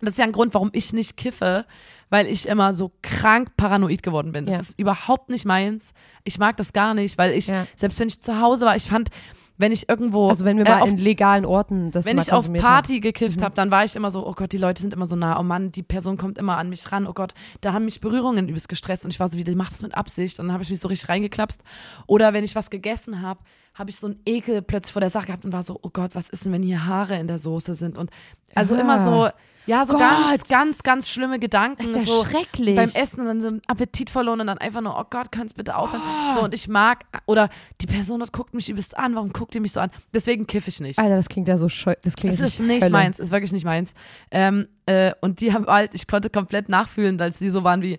[0.00, 1.66] Das ist ja ein Grund, warum ich nicht kiffe,
[2.12, 4.44] weil ich immer so krank paranoid geworden bin.
[4.44, 4.60] Das Ja.
[4.60, 5.94] ist überhaupt nicht meins.
[6.24, 7.66] Ich mag das gar nicht, weil ich, Ja.
[7.74, 9.08] selbst wenn ich zu Hause war, ich fand,
[9.56, 12.30] wenn ich irgendwo Also wenn wir äh, mal auf in legalen Orten das wenn ich
[12.32, 12.72] auf konsumiert haben.
[12.74, 15.16] Party gekifft habe, dann war ich immer so, oh Gott, die Leute sind immer so
[15.16, 18.00] nah, oh Mann, die Person kommt immer an mich ran, oh Gott, da haben mich
[18.00, 20.52] Berührungen übelst gestresst und ich war so wie, die macht das mit Absicht und dann
[20.52, 21.62] habe ich mich so richtig reingeklapst.
[22.06, 23.40] Oder wenn ich was gegessen habe,
[23.74, 26.14] habe ich so einen Ekel plötzlich vor der Sache gehabt und war so, oh Gott,
[26.14, 28.10] was ist denn, wenn hier Haare in der Soße sind und
[28.54, 28.80] also Ah.
[28.80, 29.28] immer so,
[29.66, 30.00] ja, so Gott.
[30.00, 31.82] ganz, ganz, ganz schlimme Gedanken.
[31.82, 32.76] Das ist ja so schrecklich.
[32.76, 35.76] Beim Essen und dann so Appetit verloren und dann einfach nur, oh Gott, kannst bitte
[35.76, 36.02] aufhören.
[36.34, 37.48] So, und ich mag, oder
[37.80, 39.90] die Person dort guckt mich übelst an, warum guckt ihr mich so an?
[40.12, 40.98] Deswegen kiffe ich nicht.
[40.98, 41.94] Alter, das klingt ja so scheu.
[42.02, 42.92] Das klingt Es ist nicht Hölle.
[42.92, 43.94] meins, ist wirklich nicht meins.
[44.30, 47.94] Ähm, äh, und die haben halt, ich konnte komplett nachfühlen, als die so waren wie,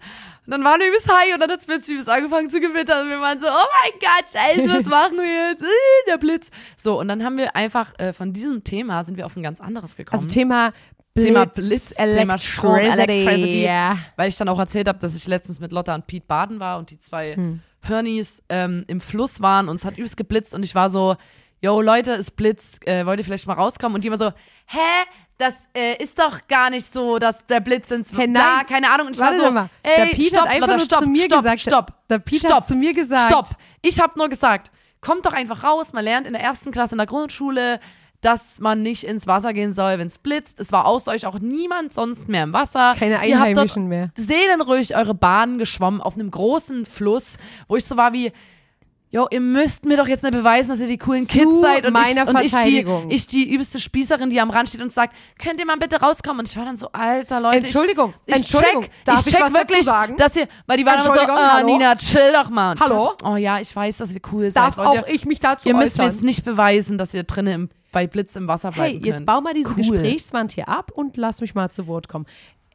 [0.45, 3.03] und dann waren wir übelst high und dann hat es plötzlich übelst angefangen zu gewittern
[3.03, 5.63] und wir waren so, oh mein Gott, scheiße, was machen wir jetzt?
[5.63, 6.49] Äh, der Blitz.
[6.75, 9.61] So, und dann haben wir einfach, äh, von diesem Thema sind wir auf ein ganz
[9.61, 10.21] anderes gekommen.
[10.21, 10.73] Also Thema
[11.13, 13.63] Blitz, Thema Blitz, Thema Strom, Electricity.
[13.63, 13.97] Ja.
[14.15, 16.79] weil ich dann auch erzählt habe, dass ich letztens mit Lotta und Pete baden war
[16.79, 17.61] und die zwei Hm.
[17.81, 21.15] Hörnies ähm, im Fluss waren und es hat übelst geblitzt und ich war so,
[21.61, 23.93] yo Leute, es blitzt, äh, wollt ihr vielleicht mal rauskommen?
[23.95, 24.29] Und die immer so,
[24.67, 24.79] hä,
[25.37, 28.33] das äh, ist doch gar nicht so, dass der Blitz ins Hä, nein.
[28.33, 29.07] da, keine Ahnung.
[29.07, 29.69] Und ich Warte war so, mal.
[29.83, 31.59] ey, der Pete stopp, hat einfach Lotta, nur stopp, zu mir stopp, gesagt.
[31.61, 33.29] stopp, Der Pete stopp, hat zu mir gesagt.
[33.29, 33.47] Stopp.
[33.81, 35.91] Ich habe nur gesagt, kommt doch einfach raus.
[35.93, 37.79] Man lernt in der ersten Klasse in der Grundschule,
[38.23, 40.59] dass man nicht ins Wasser gehen soll, wenn es blitzt.
[40.59, 42.95] Es war außer euch auch niemand sonst mehr im Wasser.
[42.97, 44.11] Keine Einheimischen mehr.
[44.15, 47.37] seelenruhig eure Bahnen geschwommen auf einem großen Fluss,
[47.67, 48.31] wo ich so war wie,
[49.13, 51.85] Jo, ihr müsst mir doch jetzt nicht beweisen, dass ihr die coolen Zu Kids seid
[51.85, 54.91] und, meiner ich, und ich, die, ich die übelste Spießerin, die am Rand steht und
[54.91, 56.39] sagt, könnt ihr mal bitte rauskommen?
[56.39, 59.33] Und ich war dann so, alter Leute, Entschuldigung, ich, ich Entschuldigung, check, darf ich ich
[59.33, 60.15] check was dazu wirklich, sagen?
[60.17, 61.67] dass ihr, weil die waren immer so, ah, hallo?
[61.67, 62.71] Nina, chill doch mal.
[62.71, 63.13] Und ich Hallo?
[63.19, 64.63] So, oh ja, ich weiß, dass ihr cool seid.
[64.63, 66.15] Darf auch ihr, ich mich dazu ihr müsst mir äußern?
[66.15, 69.05] jetzt nicht beweisen, dass ihr drinnen im, bei Blitz im Wasser bleiben Hey, könnt.
[69.05, 69.75] jetzt bau mal diese Cool.
[69.77, 72.25] Gesprächswand hier ab und lass mich mal zu Wort kommen.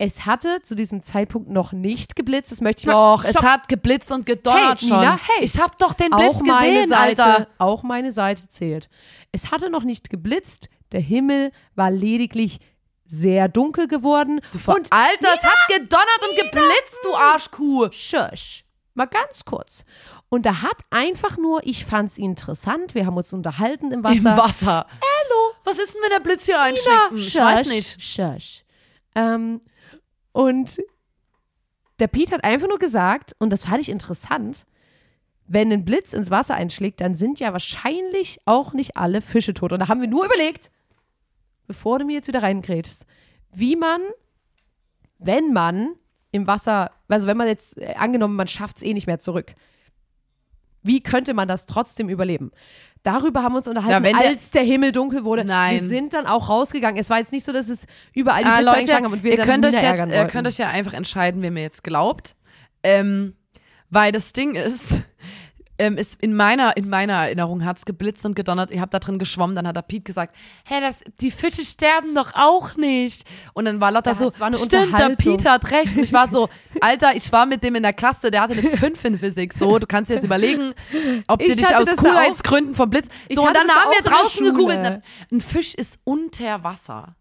[0.01, 2.93] Es hatte zu diesem Zeitpunkt noch nicht geblitzt, das möchte ich mal.
[3.17, 5.01] Doch, es hat geblitzt und gedonnert Hey, schon.
[5.01, 5.45] Nina, hey.
[5.45, 7.49] ich hab doch den Blitz auch meine gesehen, Seite, Alter.
[7.59, 8.89] auch meine Seite zählt.
[9.33, 12.61] Es hatte noch nicht geblitzt, der Himmel war lediglich
[13.05, 17.89] sehr dunkel geworden und Alter, es hat gedonnert und geblitzt, du Arschkuh.
[17.91, 18.65] Shush.
[18.95, 19.85] Mal ganz kurz.
[20.31, 24.17] Und da hat einfach nur, ich fand's interessant, wir haben uns unterhalten im Wasser.
[24.17, 24.87] Im Wasser.
[24.91, 25.55] Hallo.
[25.65, 27.13] Was ist denn, wenn der Blitz hier einschlägt?
[27.15, 28.03] Ich weiß nicht.
[28.03, 28.65] Shush.
[29.15, 29.61] Ähm,
[30.33, 30.81] und
[31.99, 34.67] der Pete hat einfach nur gesagt, und das fand ich interessant,
[35.47, 39.73] wenn ein Blitz ins Wasser einschlägt, dann sind ja wahrscheinlich auch nicht alle Fische tot.
[39.73, 40.71] Und da haben wir nur überlegt,
[41.67, 43.07] bevor du mir jetzt wieder reingrätst,
[43.51, 44.03] wie man,
[45.19, 45.95] wenn man
[46.33, 49.55] im Wasser, also wenn man jetzt, äh, angenommen, man schafft es eh nicht mehr zurück,
[50.83, 52.51] wie könnte man das trotzdem überleben?
[53.05, 55.45] Darüber haben wir uns unterhalten, Ja, wenn der- als der Himmel dunkel wurde.
[55.45, 55.75] Nein.
[55.75, 56.99] Wir sind dann auch rausgegangen.
[57.01, 59.31] Es war jetzt nicht so, dass es überall die Ah, Blitze Leute, haben und wir
[59.33, 62.35] ihr dann könnt euch jetzt, ihr könnt euch ja einfach entscheiden, wer mir jetzt glaubt.
[62.83, 63.35] Ähm,
[63.91, 65.03] weil das Ding ist,
[65.79, 68.71] ähm, ist in meiner, in meiner Erinnerung hat's geblitzt und gedonnert.
[68.71, 69.55] Ihr habt da drin geschwommen.
[69.57, 70.35] Dann hat der Pete gesagt,
[70.67, 73.25] hä, das, die Fische sterben doch auch nicht.
[73.55, 75.17] Und dann war Lotta Ja, so, es war eine stimmt, der.
[75.17, 75.97] Pete hat recht.
[75.97, 76.49] Und ich war so,
[76.81, 79.55] Alter, ich war mit dem in der Klasse, der hatte eine 5 in Physik.
[79.55, 80.75] So, du kannst dir jetzt überlegen,
[81.29, 83.09] ob Ich dir dich aus Coolheitsgründen vom Blitz.
[83.29, 84.79] Ich So, und dann haben wir draußen gegoogelt.
[84.79, 85.03] Schule.
[85.33, 87.15] Ein Fisch ist unter Wasser.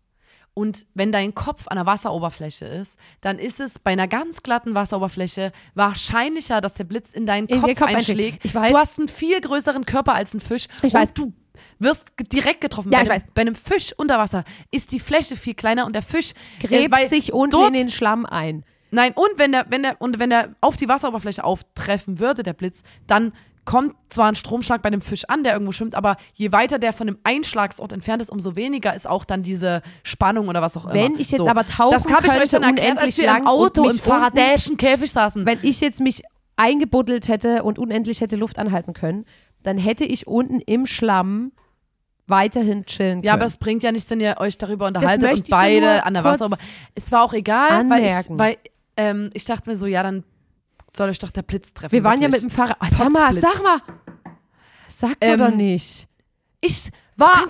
[0.58, 4.74] Und wenn dein Kopf an der Wasseroberfläche ist, dann ist es bei einer ganz glatten
[4.74, 8.44] Wasseroberfläche wahrscheinlicher, dass der Blitz in deinen In Kopf, den Kopf einschlägt.
[8.44, 8.72] Ich weiß.
[8.72, 10.66] Du hast einen viel größeren Körper als ein Fisch.
[10.82, 11.14] Ich und weiß.
[11.14, 11.32] du
[11.78, 12.92] wirst direkt getroffen.
[12.92, 13.30] Ja, bei, ich einem, weiß.
[13.36, 17.06] bei einem Fisch unter Wasser ist die Fläche viel kleiner und der Fisch gräbt bei-
[17.06, 18.66] sich unten dort, in den Schlamm ein.
[18.90, 22.54] Nein, und wenn der, wenn der, und wenn der auf die Wasseroberfläche auftreffen würde, der
[22.54, 23.32] Blitz, dann
[23.68, 26.94] kommt zwar ein Stromschlag bei dem Fisch an, der irgendwo schwimmt, aber je weiter der
[26.94, 30.86] von dem Einschlagsort entfernt ist, umso weniger ist auch dann diese Spannung oder was auch
[30.86, 30.94] immer.
[30.94, 31.50] Wenn ich jetzt so.
[31.50, 34.78] aber tauchen Das habe ich euch dann erklärt, als wir im Auto und im faradäischen
[34.78, 35.46] Käfig saßen.
[35.46, 36.24] Wenn ich jetzt mich
[36.56, 39.26] eingebuddelt hätte und unendlich hätte Luft anhalten können,
[39.64, 41.52] dann hätte ich unten im Schlamm
[42.26, 43.24] weiterhin chillen können.
[43.24, 46.24] ja, aber es bringt ja nichts, wenn ihr euch darüber unterhaltet und beide an der
[46.24, 46.72] Wasseroberfläche.
[46.96, 48.40] Es war auch egal, weil ich, anmerken.
[48.40, 48.58] weil
[48.96, 50.24] ähm, ich dachte mir so, ja, dann
[50.96, 51.92] soll euch doch der Blitz treffen.
[51.92, 52.52] wir waren ja mit wirklich.
[52.54, 52.78] dem Fahrrad.
[52.82, 53.80] Oh, sag mal, sag mal.
[54.88, 56.08] Sag mal Ähm, doch nicht.
[56.62, 57.44] Ich war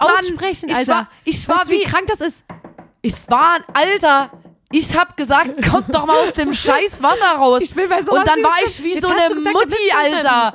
[0.00, 0.10] Mann.
[0.18, 0.92] aussprechen, ich Alter?
[0.92, 2.44] War, ich war Weißt wie wie krank das ist?
[3.02, 4.30] Ich war, Alter,
[4.72, 7.62] ich hab gesagt, kommt doch mal aus dem scheiß Wasser raus.
[7.62, 10.54] Ich bin bei sowas Und dann war ich wie so eine gesagt, Mutti, Alter.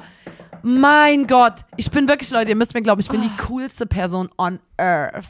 [0.63, 1.61] Mein Gott.
[1.77, 5.29] Ich bin wirklich, Leute, ihr müsst mir glauben, ich bin die coolste Person on earth.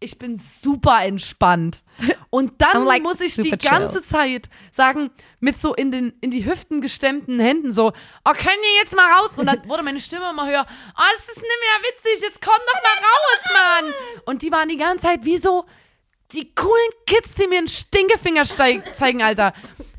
[0.00, 1.82] Ich bin super entspannt.
[2.30, 3.70] Und dann like muss ich die super chill.
[3.70, 8.62] ganze Zeit sagen, mit so in, den, in die Hüften gestemmten Händen so, oh, können
[8.62, 9.36] wir jetzt mal raus?
[9.36, 12.54] Und dann wurde meine Stimme immer höher, oh, es ist nicht mehr witzig, jetzt komm
[12.54, 13.94] doch mal raus, Mann.
[14.24, 15.64] Und die waren die ganze Zeit wie so
[16.32, 19.52] die coolen Kids, die mir einen Stinkefinger zeigen, Alter.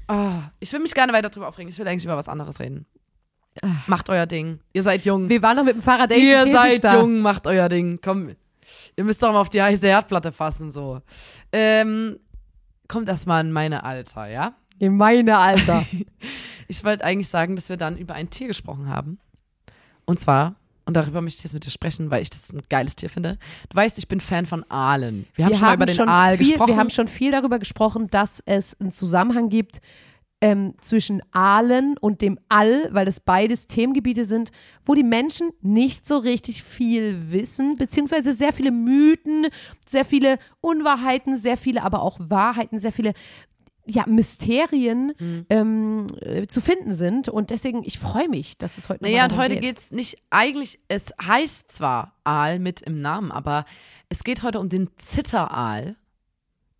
[0.08, 1.70] Oh, ich will mich gerne weiter drüber aufregen.
[1.70, 2.86] Ich will eigentlich über was anderes reden.
[3.88, 4.60] Macht euer Ding.
[4.74, 5.28] Ihr seid jung.
[5.30, 8.00] Wir waren noch mit dem Fahrrad Ihr seid jung, macht euer Ding.
[8.02, 8.36] Komm,
[8.96, 11.02] ihr müsst doch mal auf die heiße Herdplatte fassen, so.
[11.52, 12.20] Ähm,
[12.88, 14.54] kommt erstmal in meine Alter, ja?
[14.80, 15.86] In meine Alter.
[16.68, 19.20] Ich wollte eigentlich sagen, dass wir dann über ein Tier gesprochen haben.
[20.06, 22.96] Und zwar, und darüber möchte ich jetzt mit dir sprechen, weil ich das ein geiles
[22.96, 23.38] Tier finde.
[23.70, 25.28] Du weißt, ich bin Fan von Aalen.
[25.36, 26.70] Wir haben schon mal über den Aal viel, gesprochen.
[26.70, 29.82] Wir haben schon viel darüber gesprochen, dass es einen Zusammenhang gibt
[30.42, 34.52] ähm, zwischen Aalen und dem All, weil es beides Themengebiete sind,
[34.86, 39.48] wo die Menschen nicht so richtig viel wissen, beziehungsweise sehr viele Mythen,
[39.86, 43.14] sehr viele Unwahrheiten, sehr viele aber auch Wahrheiten, sehr viele
[43.86, 45.46] ja, Mysterien Mhm.
[45.50, 47.30] ähm, äh, zu finden sind.
[47.30, 49.64] Und deswegen, ich freue mich, dass es heute Naja, und heute geht.
[49.64, 53.66] geht's nicht, eigentlich, es heißt zwar Aal mit im Namen, aber
[54.10, 55.96] es geht heute um den Zitteraal.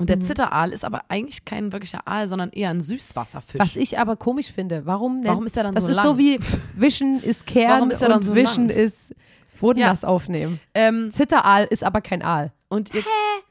[0.02, 0.20] Und Mhm.
[0.20, 3.60] der Zitteraal ist aber eigentlich kein wirklicher Aal, sondern eher ein Süßwasserfisch.
[3.62, 6.06] Was ich aber komisch finde, warum Warum ist er dann Das so ist lang?
[6.06, 6.40] so wie
[6.76, 8.78] Wischen ist Kern Warum ist er dann und so Wischen lang?
[8.78, 9.14] ist
[9.60, 10.60] Bodenlass aufnehmen.
[10.74, 12.52] ähm, Zitteraal ist aber kein Aal.
[12.68, 13.04] und ihr,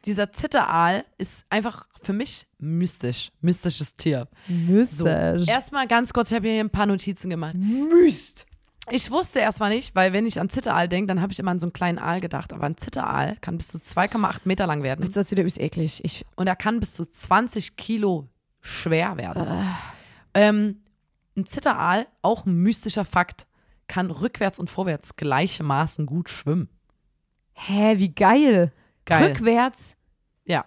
[0.04, 3.30] dieser Zitteraal ist einfach für mich mystisch.
[3.42, 4.26] Mystisches Tier.
[4.48, 5.46] So, Mystisch.
[5.46, 7.54] erstmal ganz kurz, ich habe hier ein paar Notizen gemacht.
[7.54, 8.46] Myst.
[8.92, 11.60] Ich wusste erstmal nicht, weil wenn ich an Zitteraal denke, dann habe ich immer an
[11.60, 12.52] so einen kleinen Aal gedacht.
[12.52, 15.04] Aber ein Zitteraal kann bis zu 2,8 Meter lang werden.
[15.04, 16.04] Jetzt wieder übelst eklig.
[16.04, 18.28] Ich, und er kann bis zu 20 Kilo
[18.60, 19.46] schwer werden.
[20.34, 20.82] Ähm,
[21.36, 23.46] ein Zitteraal, auch ein mystischer Fakt,
[23.88, 26.68] kann rückwärts und vorwärts gleichermaßen gut schwimmen.
[27.52, 28.72] hä, wie geil.
[29.04, 29.30] Geil.
[29.32, 29.96] Rückwärts.
[30.44, 30.64] Ja.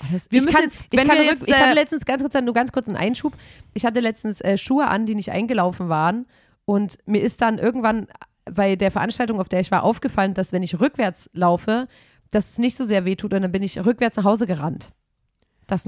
[0.00, 1.70] Oh, das, Wir ich müssen kann, jetzt- ich, wenn kann wir rück, jetzt, ich hatte
[1.70, 3.34] äh, letztens ganz kurz, nur ganz kurz einen Einschub.
[3.74, 6.26] Ich hatte letztens äh, Schuhe an, die nicht eingelaufen waren.
[6.64, 8.06] Und mir ist dann irgendwann
[8.50, 11.88] bei der Veranstaltung, auf der ich war, aufgefallen, dass wenn ich rückwärts laufe,
[12.30, 13.32] dass es nicht so sehr wehtut.
[13.32, 14.92] Und dann bin ich rückwärts nach Hause gerannt.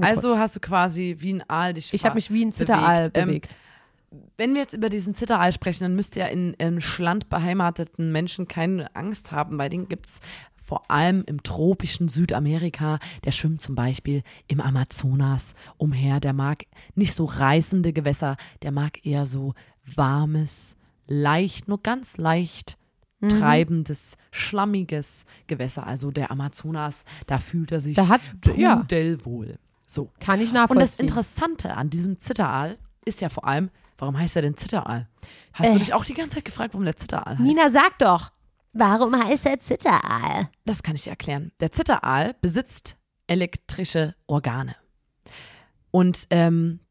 [0.03, 0.39] Also kurz.
[0.39, 3.57] hast du quasi wie ein Aal dich Ich habe mich wie ein Zitteraal Ähm, bewegt.
[4.37, 8.47] Wenn wir jetzt über diesen Zitteraal sprechen, dann müsst ihr in, in Schland beheimateten Menschen
[8.47, 10.21] keine Angst haben, weil den gibt's
[10.55, 12.99] vor allem im tropischen Südamerika.
[13.23, 16.19] Der schwimmt zum Beispiel im Amazonas umher.
[16.19, 19.53] Der mag nicht so reißende Gewässer, der mag eher so
[19.95, 20.75] warmes,
[21.07, 22.77] leicht, nur ganz leicht
[23.19, 23.29] Mhm.
[23.29, 25.87] treibendes, schlammiges Gewässer.
[25.87, 28.21] Also der Amazonas, da fühlt er sich Da hat-
[28.55, 28.75] ja.
[28.75, 29.57] pudelwohl.
[29.87, 30.11] So.
[30.19, 31.07] Kann ich Und das nachvollziehen.
[31.07, 35.07] Interessante an diesem Zitteraal ist ja vor allem, warum heißt er denn Zitteraal?
[35.53, 35.73] Hast Äh.
[35.73, 37.39] du dich auch die ganze Zeit gefragt, warum der Zitteraal heißt?
[37.41, 38.31] Nina, sag doch.
[38.73, 40.49] Warum heißt er Zitteraal?
[40.65, 41.51] Das kann ich dir erklären.
[41.59, 44.75] Der Zitteraal besitzt elektrische Organe.
[45.89, 46.81] Und ähm,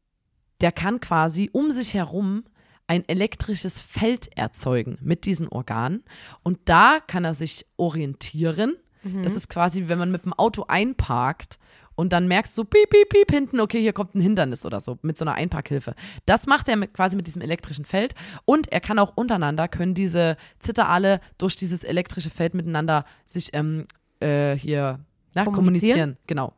[0.59, 2.43] der kann quasi um sich herum
[2.87, 6.03] ein elektrisches Feld erzeugen mit diesen Organen.
[6.43, 8.75] Und da kann er sich orientieren.
[9.23, 11.59] Das ist quasi, wenn man mit dem Auto einparkt
[11.95, 14.99] und dann merkst du, piep, piep, piep, hinten, okay, hier kommt ein Hindernis oder so,
[15.01, 15.95] mit so einer Einparkhilfe.
[16.25, 18.15] Das macht er mit, quasi mit diesem elektrischen Feld.
[18.43, 23.87] Und er kann auch untereinander, können diese Zitteraale durch dieses elektrische Feld miteinander sich ähm,
[24.19, 24.99] äh, hier
[25.33, 25.55] na, Kommunizieren?
[25.55, 26.17] kommunizieren.
[26.27, 26.53] Genau.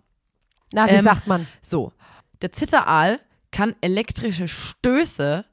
[0.73, 1.45] Na, wie Ähm, sagt man?
[1.61, 1.93] So,
[2.41, 3.19] der Zitteraal
[3.51, 5.45] kann elektrische Stöße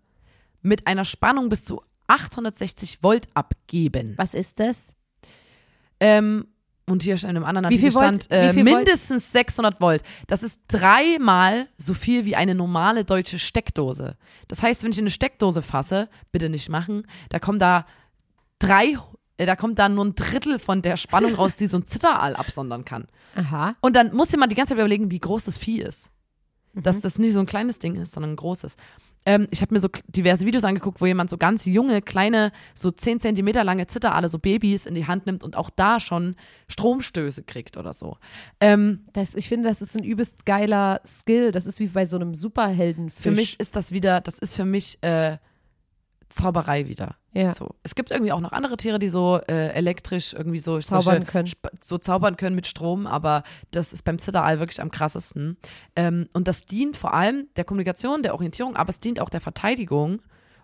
[0.66, 4.14] mit einer Spannung bis zu 860 Volt abgeben.
[4.16, 4.94] Was ist das?
[6.00, 6.46] Ähm,
[6.88, 8.64] und hier in einem anderen Artikel stand äh, Volt?
[8.64, 10.02] mindestens 600 Volt.
[10.26, 14.16] Das ist dreimal so viel wie eine normale deutsche Steckdose.
[14.48, 17.86] Das heißt, wenn ich eine Steckdose fasse, bitte nicht machen, da kommt da
[18.58, 18.98] drei,
[19.36, 22.36] äh, da kommt da nur ein Drittel von der Spannung raus, die so ein Zitteraal
[22.36, 23.08] absondern kann.
[23.34, 23.76] Aha.
[23.80, 26.10] Und dann muss man die ganze Zeit überlegen, wie groß das Vieh ist.
[26.72, 26.82] Mhm.
[26.82, 28.76] Dass das nicht so ein kleines Ding ist, sondern ein großes.
[29.26, 32.90] Ähm, ich habe mir so diverse Videos angeguckt, wo jemand so ganz junge, kleine, so
[32.90, 36.36] 10 Zentimeter lange Zitteraale, so Babys in die Hand nimmt und auch da schon
[36.68, 38.16] Stromstöße kriegt oder so.
[38.60, 41.52] Ähm, Das, ich finde, das ist ein übelst geiler Skill.
[41.52, 43.22] Das ist wie bei so einem Superheldenfisch.
[43.22, 45.38] für mich ist das wieder, das ist für mich äh,
[46.28, 47.16] Zauberei wieder.
[47.32, 47.52] Ja.
[47.52, 47.74] So.
[47.82, 51.24] Es gibt irgendwie auch noch andere Tiere, die so äh, elektrisch irgendwie so Zaubern solche
[51.24, 51.52] können.
[51.80, 55.56] So zaubern können mit Strom, aber das ist beim Zitteraal wirklich am krassesten.
[55.94, 59.40] Ähm, und das dient vor allem der Kommunikation, der Orientierung, aber es dient auch der
[59.40, 60.20] Verteidigung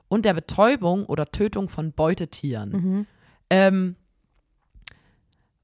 [0.08, 2.70] und der Betäubung oder Tötung von Beutetieren.
[2.70, 3.06] Mhm.
[3.50, 3.96] Ähm,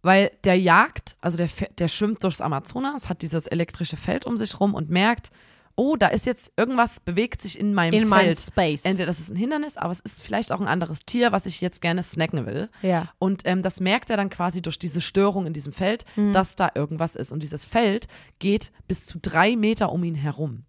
[0.03, 4.61] weil der jagt, also der, der schwimmt durchs Amazonas, hat dieses elektrische Feld um sich
[4.61, 5.31] rum und merkt,
[5.79, 8.11] oh, da ist jetzt irgendwas bewegt sich in meinem In Feld.
[8.11, 8.85] meinem Space.
[8.85, 11.61] Entweder das ist ein Hindernis, aber es ist vielleicht auch ein anderes Tier, was ich
[11.61, 12.69] jetzt gerne snacken will.
[12.83, 13.09] Ja.
[13.19, 16.33] Und ähm, das merkt er dann quasi durch diese Störung in diesem Feld, Mhm.
[16.33, 17.31] dass da irgendwas ist.
[17.33, 18.09] Und dieses Feld
[18.41, 20.65] geht bis zu drei Meter um ihn herum.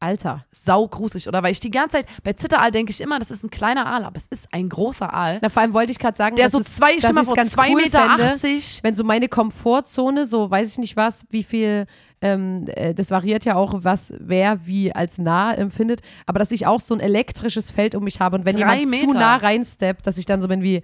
[0.00, 0.44] Alter.
[0.50, 1.28] Saugruselig.
[1.28, 3.86] Oder weil ich die ganze Zeit, bei Zitteraal denke ich immer, das ist ein kleiner
[3.86, 5.38] Aal, aber es ist ein großer Aal.
[5.40, 7.52] Na, vor allem wollte ich gerade sagen, Der dass so es- zwei, mal vor, ganz
[7.52, 8.80] zwei cool Meter fände, achtzig.
[8.82, 11.86] wenn so meine Komfortzone, so weiß ich nicht was, wie viel,
[12.22, 16.66] ähm, äh, das variiert ja auch, was wer wie als nah empfindet, aber dass ich
[16.66, 19.18] auch so ein elektrisches Feld um mich habe und wenn Drei jemand zu Meter.
[19.18, 20.82] nah reinsteppt, dass ich dann so bin wie,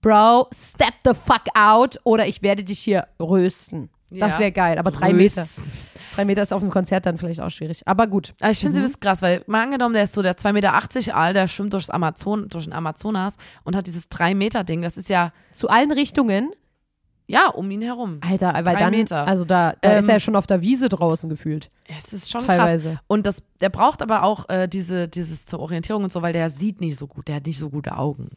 [0.00, 3.88] Bro, step the fuck out oder ich werde dich hier rösten.
[4.10, 5.46] Das wäre geil, aber drei Meter.
[6.14, 8.34] Drei Meter ist auf dem Konzert dann vielleicht auch schwierig, aber gut.
[8.50, 8.86] Ich finde Mhm.
[8.86, 11.88] sie krass, weil mal angenommen, der ist so der 2,80 Meter Aal, der schwimmt durchs
[11.88, 14.82] Amazon, durch den Amazonas und hat dieses 3 Meter Ding.
[14.82, 16.50] Das ist ja, Zu allen Richtungen,
[17.32, 18.18] ja, um ihn herum.
[18.20, 19.26] Alter, weil Drei dann, Meter.
[19.26, 21.70] also da, da Ähm, ist er ja schon auf der Wiese draußen gefühlt.
[21.98, 22.90] Es ist schon Teilweise.
[22.90, 22.98] krass.
[23.06, 26.50] Und das, der braucht aber auch äh, diese, dieses zur Orientierung und so, weil der
[26.50, 28.28] sieht nicht so gut, der hat nicht so gute Augen.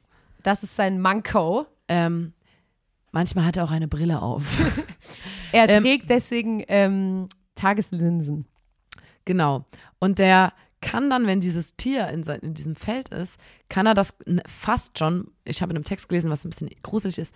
[0.43, 1.65] Das ist sein Manko.
[1.89, 2.31] Ähm,
[3.11, 4.57] manchmal hat er auch eine Brille auf.
[5.51, 8.45] Er Ähm, trägt deswegen ähm, Tageslinsen.
[9.25, 9.65] genau.
[9.99, 13.93] Und der kann dann, wenn dieses Tier in, sein, in diesem Feld ist, kann er
[13.93, 17.33] das fast schon, ich habe in einem Text gelesen, was ein bisschen gruselig ist,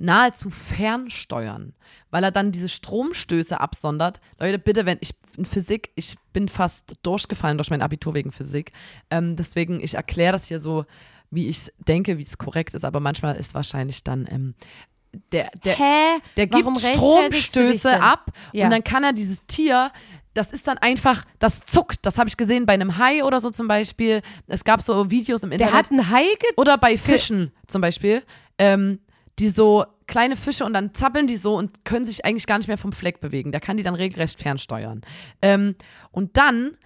[0.00, 1.74] nahezu fernsteuern,
[2.10, 4.20] weil er dann diese Stromstöße absondert.
[4.40, 8.72] Leute, bitte, wenn ich in Physik, ich bin fast durchgefallen durch mein Abitur wegen Physik.
[9.10, 10.84] Ähm, deswegen, ich erkläre das hier so,
[11.30, 14.54] wie ich es denke, wie es korrekt ist, aber manchmal ist wahrscheinlich dann ähm,
[15.32, 16.18] der, der, Hä?
[16.36, 18.64] der gibt Warum Stromstöße ab Ja.
[18.64, 19.90] und dann kann er dieses Tier,
[20.34, 21.98] das ist dann einfach, das zuckt.
[22.06, 24.22] Das habe ich gesehen bei einem Hai oder so zum Beispiel.
[24.46, 25.74] Es gab so Videos im Der Internet.
[25.76, 26.24] hat einen Hai
[26.56, 28.22] oder bei Fischen zum Beispiel,
[28.58, 29.00] ähm,
[29.40, 32.68] die so kleine Fische und dann zappeln die so und können sich eigentlich gar nicht
[32.68, 33.52] mehr vom Fleck bewegen.
[33.52, 35.00] Der kann die dann regelrecht fernsteuern.
[35.40, 35.74] Ähm,
[36.10, 36.76] und dann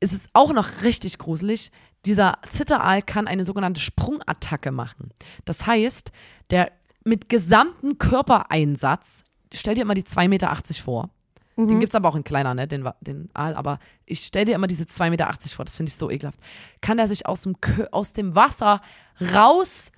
[0.00, 1.70] ist es auch noch richtig gruselig.
[2.04, 5.10] Dieser Zitteraal kann eine sogenannte Sprungattacke machen.
[5.44, 6.12] Das heißt,
[6.50, 6.70] der
[7.04, 11.10] mit gesamten Körpereinsatz, stell dir immer die 2,80 Meter vor.
[11.58, 14.66] Den gibt's aber auch in kleiner, ne, den, den Aal, aber ich stell dir immer
[14.66, 16.38] diese 2,80 Meter vor, das finde ich so ekelhaft.
[16.82, 17.56] Kann der sich aus dem,
[17.92, 18.82] aus dem Wasser
[19.32, 19.90] raus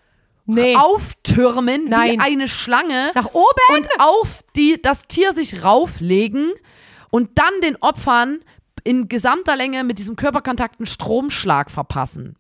[0.51, 0.75] Nee.
[0.77, 2.21] auftürmen wie Nein.
[2.21, 3.77] eine Schlange Nach oben?
[3.77, 6.53] und auf die, das Tier sich rauflegen
[7.11, 8.41] und dann den Opfern
[8.85, 12.37] in gesamter Länge mit diesem Körperkontakt einen Stromschlag verpassen.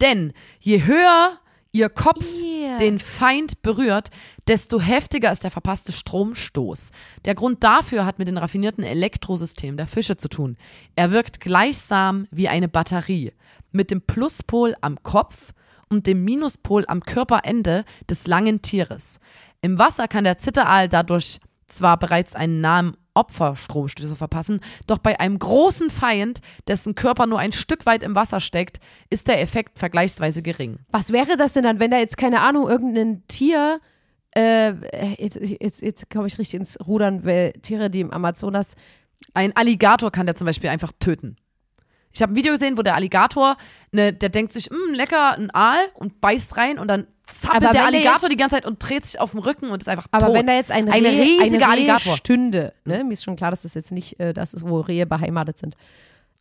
[0.00, 1.38] Denn je höher
[1.72, 2.76] ihr Kopf Yeah.
[2.76, 4.10] den Feind berührt,
[4.46, 6.92] desto heftiger ist der verpasste Stromstoß.
[7.24, 10.56] Der Grund dafür hat mit den raffinierten Elektrosystemen der Fische zu tun.
[10.94, 13.32] Er wirkt gleichsam wie eine Batterie,
[13.72, 15.52] mit dem Pluspol am Kopf
[15.88, 19.20] und dem Minuspol am Körperende des langen Tieres.
[19.62, 25.38] Im Wasser kann der Zitteraal dadurch zwar bereits einen nahen Opferstromstöße verpassen, doch bei einem
[25.38, 30.42] großen Feind, dessen Körper nur ein Stück weit im Wasser steckt, ist der Effekt vergleichsweise
[30.42, 30.80] gering.
[30.90, 33.80] Was wäre das denn dann, wenn da jetzt, keine Ahnung, irgendein Tier,
[34.34, 34.72] äh,
[35.16, 38.74] jetzt, jetzt, jetzt komme ich richtig ins Rudern, weil Tiere, die im Amazonas,
[39.32, 41.36] Ein Alligator kann der zum Beispiel einfach töten.
[42.14, 43.56] Ich habe ein Video gesehen, wo der Alligator,
[43.92, 47.72] ne, der denkt sich, "Mm, lecker, ein Aal und beißt rein und dann zappelt Aber
[47.72, 50.26] der Alligator die ganze Zeit und dreht sich auf dem Rücken und ist einfach aber
[50.26, 50.34] tot.
[50.36, 52.16] wenn da jetzt ein Reh, Eine riesige ein Reh Alligator.
[52.16, 55.06] stünde, ne, mir ist schon klar, dass das jetzt nicht äh, das ist, wo Rehe
[55.06, 55.74] beheimatet sind.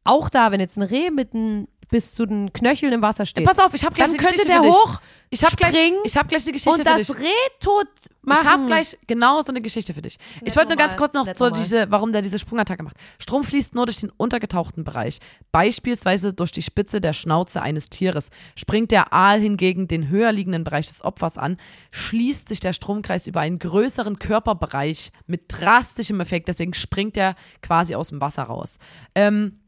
[0.03, 3.45] Auch da, wenn jetzt ein Reh mit ein, bis zu den Knöcheln im Wasser steht,
[3.45, 4.75] Pass auf, ich habe gleich dann eine könnte Geschichte der für dich.
[4.75, 4.99] hoch
[5.33, 7.19] Ich habe gleich, springen ich hab gleich eine Geschichte und für das dich.
[7.19, 7.87] Reh tot
[8.21, 8.39] machen.
[8.41, 10.17] Ich habe gleich genau so eine Geschichte für dich.
[10.43, 12.97] Ich wollte nur ganz kurz noch so diese, warum der diese Sprungattacke macht.
[13.19, 15.17] Strom fließt nur durch den untergetauchten Bereich,
[15.51, 18.29] beispielsweise durch die Spitze der Schnauze eines Tieres.
[18.55, 21.57] Springt der Aal hingegen den höher liegenden Bereich des Opfers an,
[21.91, 26.47] schließt sich der Stromkreis über einen größeren Körperbereich mit drastischem Effekt.
[26.47, 28.77] Deswegen springt er quasi aus dem Wasser raus.
[29.15, 29.62] Ähm,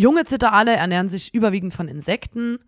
[0.00, 2.58] junge Zitteraale ernähren sich überwiegend von Insekten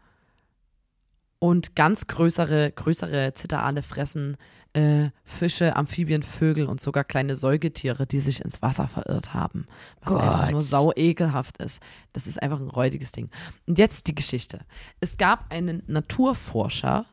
[1.38, 4.36] und ganz größere, größere Zitteraale fressen
[4.74, 9.66] äh, Fische, Amphibien, Vögel und sogar kleine Säugetiere, die sich ins Wasser verirrt haben.
[10.00, 10.52] Was einfach Gott.
[10.52, 11.82] nur sau ekelhaft ist.
[12.12, 13.28] Das ist einfach ein räudiges Ding.
[13.66, 14.60] Und jetzt die Geschichte.
[15.00, 17.06] Es gab einen Naturforscher,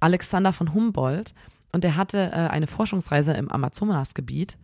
[0.00, 1.34] Alexander von Humboldt,
[1.70, 4.58] und der hatte äh, eine Forschungsreise im Amazonasgebiet.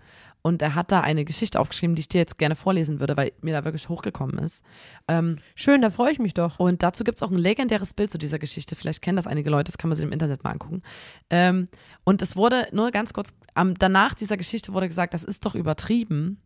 [0.46, 3.32] Und er hat da eine Geschichte aufgeschrieben, die ich dir jetzt gerne vorlesen würde, weil
[3.40, 4.62] mir da wirklich hochgekommen ist.
[5.08, 6.58] Ähm, Schön, da freue ich mich doch.
[6.58, 8.76] und dazu gibt es auch ein legendäres Bild zu dieser Geschichte.
[8.76, 10.82] Vielleicht kennen das einige Leute, das kann man sich im Internet mal angucken.
[11.30, 11.66] Ähm,
[12.04, 15.54] und es wurde nur ganz kurz, am, danach dieser Geschichte wurde gesagt, das ist doch
[15.54, 16.42] übertrieben.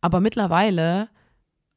[0.00, 1.08] Aber mittlerweile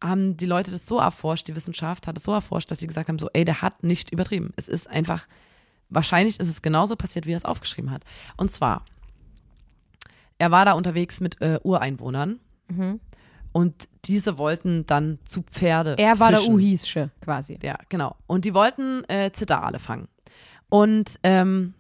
[0.04, 3.10] haben die Leute das so erforscht, die Wissenschaft hat es so erforscht, dass sie gesagt
[3.10, 4.54] haben, so, ey, der hat nicht übertrieben.
[4.56, 5.28] Es ist einfach,
[5.90, 8.06] wahrscheinlich ist es genauso passiert, wie er es aufgeschrieben hat.
[8.38, 8.86] Und zwar,
[10.40, 12.40] er war da unterwegs mit äh, Ureinwohnern
[13.52, 15.96] Und diese wollten dann zu Pferde.
[15.98, 16.46] Er war fischen.
[16.46, 17.58] der Uhische quasi.
[17.62, 18.16] Ja, genau.
[18.28, 20.08] Und die wollten äh, Zitterale fangen.
[20.70, 21.74] Und ähm,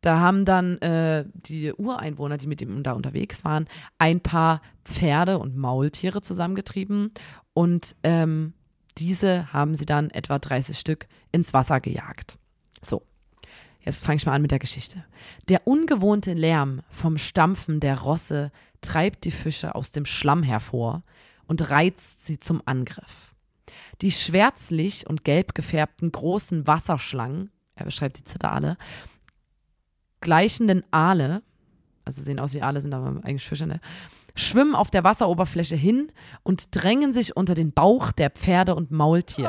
[0.00, 3.66] da haben dann äh, die Ureinwohner, die mit ihm da unterwegs waren,
[3.98, 7.12] ein paar Pferde und Maultiere zusammengetrieben
[7.52, 8.54] und ähm,
[8.96, 12.38] diese haben sie dann etwa 30 Stück ins Wasser gejagt.
[12.82, 13.02] So,
[13.88, 15.04] jetzt fange ich mal an mit der Geschichte.
[15.48, 21.02] Der ungewohnte Lärm vom Stampfen der Rosse treibt die Fische aus dem Schlamm hervor
[21.46, 23.34] und reizt sie zum Angriff.
[24.02, 28.76] Die schwärzlich und gelb gefärbten großen Wasserschlangen, er beschreibt die Zitterale,
[30.20, 31.42] gleichenden Aale,
[32.04, 33.80] also sehen aus wie Aale, sind aber eigentlich Fische, ne?
[34.34, 39.48] schwimmen auf der Wasseroberfläche hin und drängen sich unter den Bauch der Pferde und Maultiere.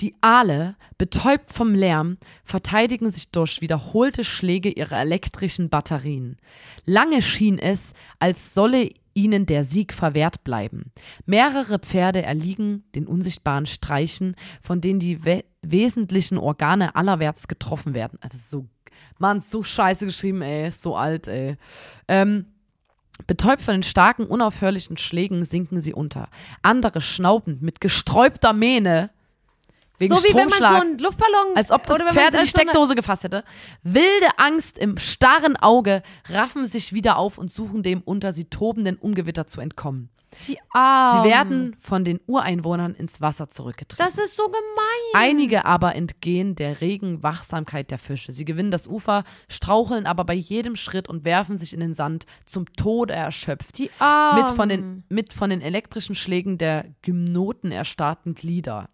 [0.00, 6.38] Die Aale, betäubt vom Lärm, verteidigen sich durch wiederholte Schläge ihrer elektrischen Batterien.
[6.86, 10.92] Lange schien es, als solle ihnen der Sieg verwehrt bleiben.
[11.26, 18.18] Mehrere Pferde erliegen den unsichtbaren Streichen, von denen die we wesentlichen Organe allerwärts getroffen werden.
[18.32, 18.66] Ist so,
[19.18, 21.56] Mann, so scheiße geschrieben, ey, so alt, ey.
[22.08, 22.46] Ähm,
[23.26, 26.28] Betäubt von den starken, unaufhörlichen Schlägen sinken sie unter.
[26.62, 29.10] Andere schnaubend mit gesträubter Mähne.
[30.00, 32.94] Wegen so wie wenn man so einen Luftballon als ob das Pferd in die Steckdose
[32.94, 33.44] gefasst hätte.
[33.82, 38.96] Wilde Angst im starren Auge raffen sich wieder auf und suchen dem unter sie tobenden
[38.96, 40.10] Ungewitter zu entkommen.
[40.46, 41.22] Die Armen.
[41.22, 44.04] Sie werden von den Ureinwohnern ins Wasser zurückgetrieben.
[44.04, 44.58] Das ist so gemein.
[45.12, 48.32] Einige aber entgehen der regen Wachsamkeit der Fische.
[48.32, 52.26] Sie gewinnen das Ufer, straucheln aber bei jedem Schritt und werfen sich in den Sand,
[52.46, 53.78] zum Tode erschöpft.
[53.78, 54.42] Die Armen.
[54.42, 58.88] mit, von den, mit von den elektrischen Schlägen der Gymnoten erstarrten Glieder.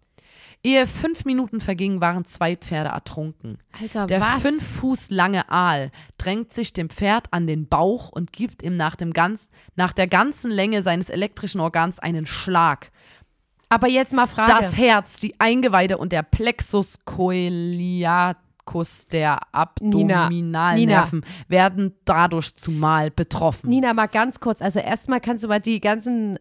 [0.67, 3.57] Ehe fünf Minuten vergingen, waren zwei Pferde ertrunken.
[3.81, 4.41] Alter, Der was?
[4.41, 8.97] fünf Fuß lange Aal drängt sich dem Pferd an den Bauch und gibt ihm nach,
[8.97, 12.91] dem ganz, nach der ganzen Länge seines elektrischen Organs einen Schlag.
[13.69, 14.51] Aber jetzt mal Frage.
[14.51, 23.69] Das Herz, die Eingeweide und der Plexus coeliacus der Abdominalnerven werden dadurch zumal betroffen.
[23.69, 24.61] Nina, mal ganz kurz.
[24.61, 26.37] Also erstmal kannst du mal die ganzen,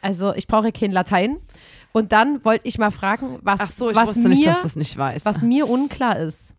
[0.00, 1.40] also ich brauche kein Latein.
[1.92, 4.46] Und dann wollte ich mal fragen, was, so, ich was mir, nicht,
[4.96, 5.24] weißt.
[5.24, 6.54] was mir unklar ist.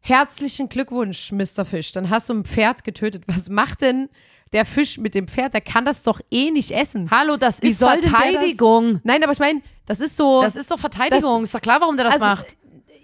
[0.00, 1.64] Herzlichen Glückwunsch, Mr.
[1.64, 1.92] Fisch.
[1.92, 3.22] Dann hast du ein Pferd getötet.
[3.28, 4.08] Was macht denn
[4.52, 5.54] der Fisch mit dem Pferd?
[5.54, 7.08] Der kann das doch eh nicht essen.
[7.10, 9.00] Hallo, das Wie ist das- Verteidigung.
[9.04, 10.42] Nein, aber ich meine, das ist so.
[10.42, 11.44] Das ist doch Verteidigung.
[11.44, 12.56] ist doch klar, warum der das Also, macht.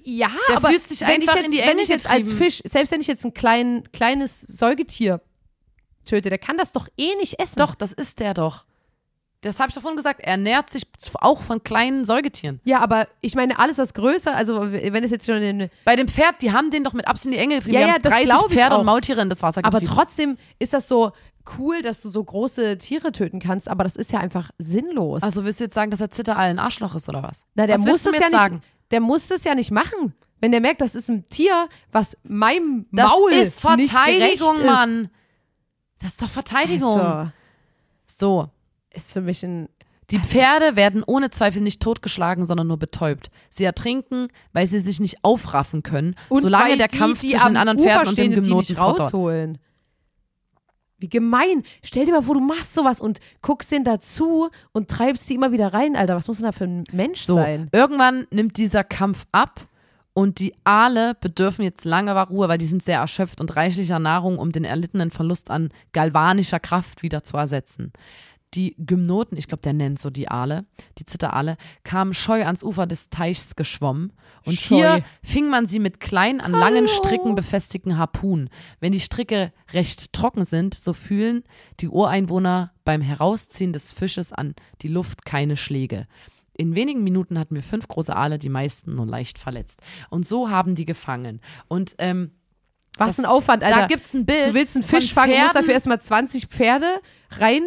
[0.03, 2.33] ja, der aber fühlt sich einfach jetzt, in die Wenn ich jetzt als.
[2.33, 5.21] Fisch, selbst wenn ich jetzt ein klein, kleines Säugetier
[6.05, 7.61] töte, der kann das doch eh nicht essen.
[7.61, 8.65] Doch, das ist der doch.
[9.41, 10.21] Das habe ich davon gesagt.
[10.21, 10.83] Er ernährt sich
[11.21, 12.61] auch von kleinen Säugetieren.
[12.65, 15.71] Ja, aber ich meine, alles was größer, also wenn es jetzt schon in.
[15.85, 17.75] Bei dem Pferd, die haben den doch mit Absicht in die Enge getrieben.
[17.81, 18.81] Ja, ja, das 30 glaub ich Pferde auch.
[18.81, 19.95] und Maultiere in das Wasser Aber getrieben.
[19.97, 21.13] trotzdem ist das so
[21.59, 25.23] cool, dass du so große Tiere töten kannst, aber das ist ja einfach sinnlos.
[25.23, 27.45] Also willst du jetzt sagen, dass der Zitterall ein Arschloch ist oder was?
[27.55, 28.31] Na, der was muss das ja nicht.
[28.39, 28.63] sagen?
[28.91, 30.15] Der muss das ja nicht machen.
[30.41, 34.67] Wenn der merkt, das ist ein Tier, was meinem Das Maul ist nicht Verteidigung, gerecht
[34.67, 35.11] Mann.
[36.01, 36.29] Das ist doch.
[36.31, 37.01] Verteidigung.
[37.01, 37.31] Also,
[38.07, 38.49] So.
[38.93, 39.69] Ist für mich ein.
[40.11, 43.31] Die Pferde werden ohne Zweifel nicht totgeschlagen, sondern nur betäubt.
[43.51, 47.49] Sie ertrinken, weil sie sich nicht aufraffen können, solange weil der die, Kampf die zwischen
[47.49, 49.01] den anderen Ufer Pferden und dem stehen, die Gymnoten nicht fortdauert.
[49.13, 49.59] rausholen.
[51.01, 51.63] Wie gemein.
[51.85, 55.53] Stell dir mal vor, du machst sowas und guckst den dazu und treibst die immer
[55.53, 56.17] wieder rein, Alter.
[56.17, 57.69] Was muss denn da für ein Mensch So, sein?
[57.73, 59.61] irgendwann nimmt dieser Kampf ab
[60.15, 64.39] und die Aale bedürfen jetzt langer Ruhe, weil die sind sehr erschöpft und reichlicher Nahrung,
[64.39, 67.93] um den erlittenen Verlust an galvanischer Kraft wieder zu ersetzen.
[68.55, 70.65] Die Gymnoten, ich glaube, der nennt so die Aale,
[70.99, 74.13] die Zitteraale, kamen scheu ans Ufer des Teichs geschwommen
[74.47, 74.77] und Scheu.
[74.77, 76.99] hier fing man sie mit kleinen, an langen Hallo.
[77.05, 78.49] Stricken befestigten Harpunen.
[78.81, 81.45] Wenn die Stricke recht trocken sind, so fühlen
[81.81, 86.07] die Ureinwohner beim Herausziehen des Fisches an die Luft keine Schläge.
[86.57, 89.81] In wenigen Minuten hatten wir fünf große Aale, die meisten nur leicht verletzt.
[90.09, 91.41] Und so haben die gefangen.
[91.69, 92.33] Und ähm,
[92.97, 93.81] Was das- ein Aufwand, Alter.
[93.83, 94.47] da gibt's ein Bild.
[94.49, 96.87] Du willst einen Fisch fangen, musst dafür erstmal 20 Pferde
[97.33, 97.63] rein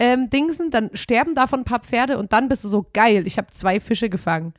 [0.00, 3.26] ähm, dingsen, dann sterben davon ein paar Pferde und dann bist du so geil.
[3.26, 4.54] Ich habe zwei Fische gefangen.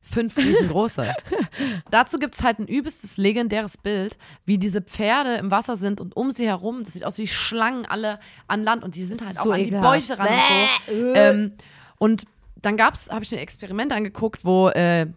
[0.00, 1.12] Fünf riesengroße.
[1.90, 6.16] Dazu gibt es halt ein übelstes legendäres Bild, wie diese Pferde im Wasser sind und
[6.16, 9.34] um sie herum, das sieht aus wie Schlangen alle an Land und die sind halt
[9.36, 11.14] So auch an die Bäuche ran und so.
[11.14, 11.52] Ähm,
[11.98, 12.24] und
[12.56, 15.08] dann gab's, habe ich mir ein Experiment angeguckt, wo äh,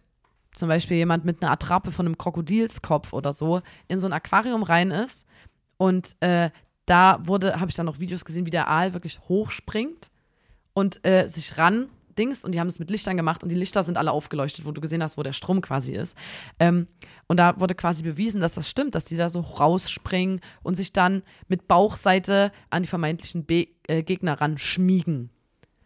[0.54, 4.64] zum Beispiel jemand mit einer Attrappe von einem Krokodilskopf oder so in so ein Aquarium
[4.64, 5.26] rein ist
[5.78, 6.50] und äh,
[6.92, 10.12] da wurde, habe ich dann noch Videos gesehen, wie der Aal wirklich hochspringt
[10.74, 13.84] und äh, sich ran Dings und die haben es mit Lichtern gemacht und die Lichter
[13.84, 16.18] sind alle aufgeleuchtet, wo du gesehen hast, wo der Strom quasi ist.
[16.60, 16.88] Ähm,
[17.28, 20.92] und da wurde quasi bewiesen, dass das stimmt, dass die da so rausspringen und sich
[20.92, 25.30] dann mit Bauchseite an die vermeintlichen Be äh, Gegner ran schmiegen.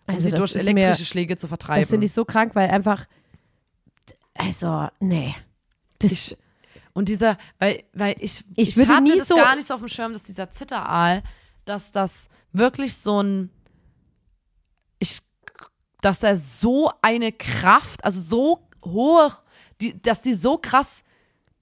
[0.07, 1.81] Um Also sie durch elektrische mir- Schläge zu vertreiben.
[1.81, 3.05] Das finde ich so krank, weil einfach,
[4.35, 5.33] also, nee.
[5.99, 6.37] Das, Ich-
[6.95, 9.81] Und dieser, weil, weil ich, Ich würde hatte nie das so- gar nicht so auf
[9.81, 11.21] dem Schirm, dass dieser Zitteraal,
[11.65, 13.51] dass das wirklich so ein,
[14.99, 15.19] ich,
[16.01, 19.35] dass er so eine Kraft, also so hoch,
[19.81, 21.03] die, dass die so krass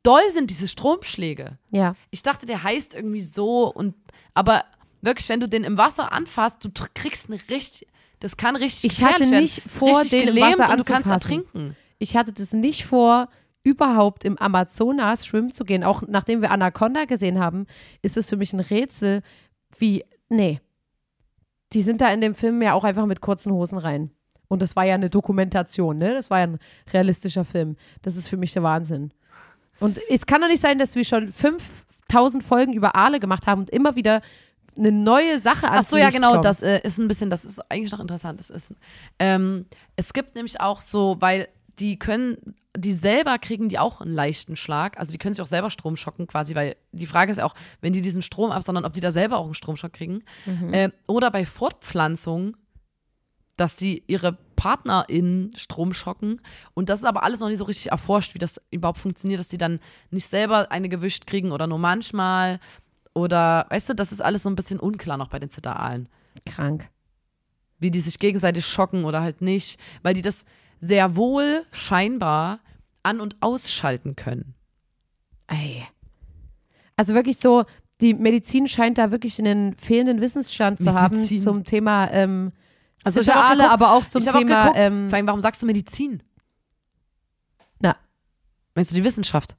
[0.03, 1.57] doll sind, diese Stromschläge.
[1.71, 1.95] ja.
[2.11, 3.95] Ich dachte, der heißt irgendwie so und,
[4.33, 4.65] aber
[5.01, 7.87] wirklich, wenn du den im Wasser anfasst, du kriegst eine richtig,
[8.19, 9.41] das kann richtig Ich hatte gefährlich werden.
[9.43, 11.31] nicht vor, richtig den gelähmt Wasser und du kannst anzufassen.
[11.45, 11.77] ertrinken.
[11.99, 13.29] Ich hatte das nicht vor,
[13.63, 15.83] überhaupt im Amazonas schwimmen zu gehen.
[15.83, 17.65] Auch nachdem wir Anaconda gesehen haben,
[18.01, 19.21] ist es für mich ein Rätsel,
[19.77, 20.61] wie, nee.
[21.71, 24.11] Die sind da in dem Film ja auch einfach mit kurzen Hosen rein.
[24.47, 26.13] Und das war ja eine Dokumentation, ne?
[26.13, 26.59] Das war ja ein
[26.91, 27.75] realistischer Film.
[28.03, 29.11] Das ist für mich der Wahnsinn.
[29.79, 33.61] Und es kann doch nicht sein, dass wir schon 5000 Folgen über Aale gemacht haben
[33.61, 34.21] und immer wieder
[34.77, 36.45] eine neue Sache Ach ans so, ja, Licht genau, kommt.
[36.45, 38.39] das äh, ist ein bisschen, das ist eigentlich noch interessant.
[38.39, 38.75] Das ist,
[39.19, 41.47] ähm, es gibt nämlich auch so, weil
[41.79, 45.47] die können, die selber kriegen die auch einen leichten Schlag, also die können sich auch
[45.47, 48.85] selber Strom schocken quasi, weil die Frage ist ja auch, wenn die diesen Strom absondern,
[48.85, 50.23] ob die da selber auch einen Stromschock kriegen.
[50.73, 52.57] Ähm, oder bei Fortpflanzung,
[53.57, 56.41] dass die ihre PartnerInnen Strom schocken.
[56.73, 59.49] Und das ist aber alles noch nicht so richtig erforscht, wie das überhaupt funktioniert, dass
[59.49, 62.59] die dann nicht selber eine gewischt kriegen oder nur manchmal.
[63.13, 66.09] Oder, weißt du, das ist alles so ein bisschen unklar noch bei den Zitteraalen.
[66.47, 66.89] Krank.
[67.77, 69.79] Wie die sich gegenseitig schocken oder halt nicht.
[70.01, 70.45] Weil die das
[70.83, 72.59] sehr wohl scheinbar
[73.03, 74.53] an- und ausschalten können.
[75.47, 75.83] Ey.
[76.97, 77.63] Also wirklich so,
[78.01, 81.39] die Medizin scheint da wirklich einen fehlenden Wissensstand zu haben Medizin.
[81.41, 82.51] zum Thema ähm,
[83.03, 83.23] Also auch
[83.65, 86.21] geguckt- aber auch zum auch Thema geguckt, ähm, vor allem, warum sagst du Medizin?
[87.79, 87.95] Na.
[88.75, 89.55] Meinst du die Wissenschaft?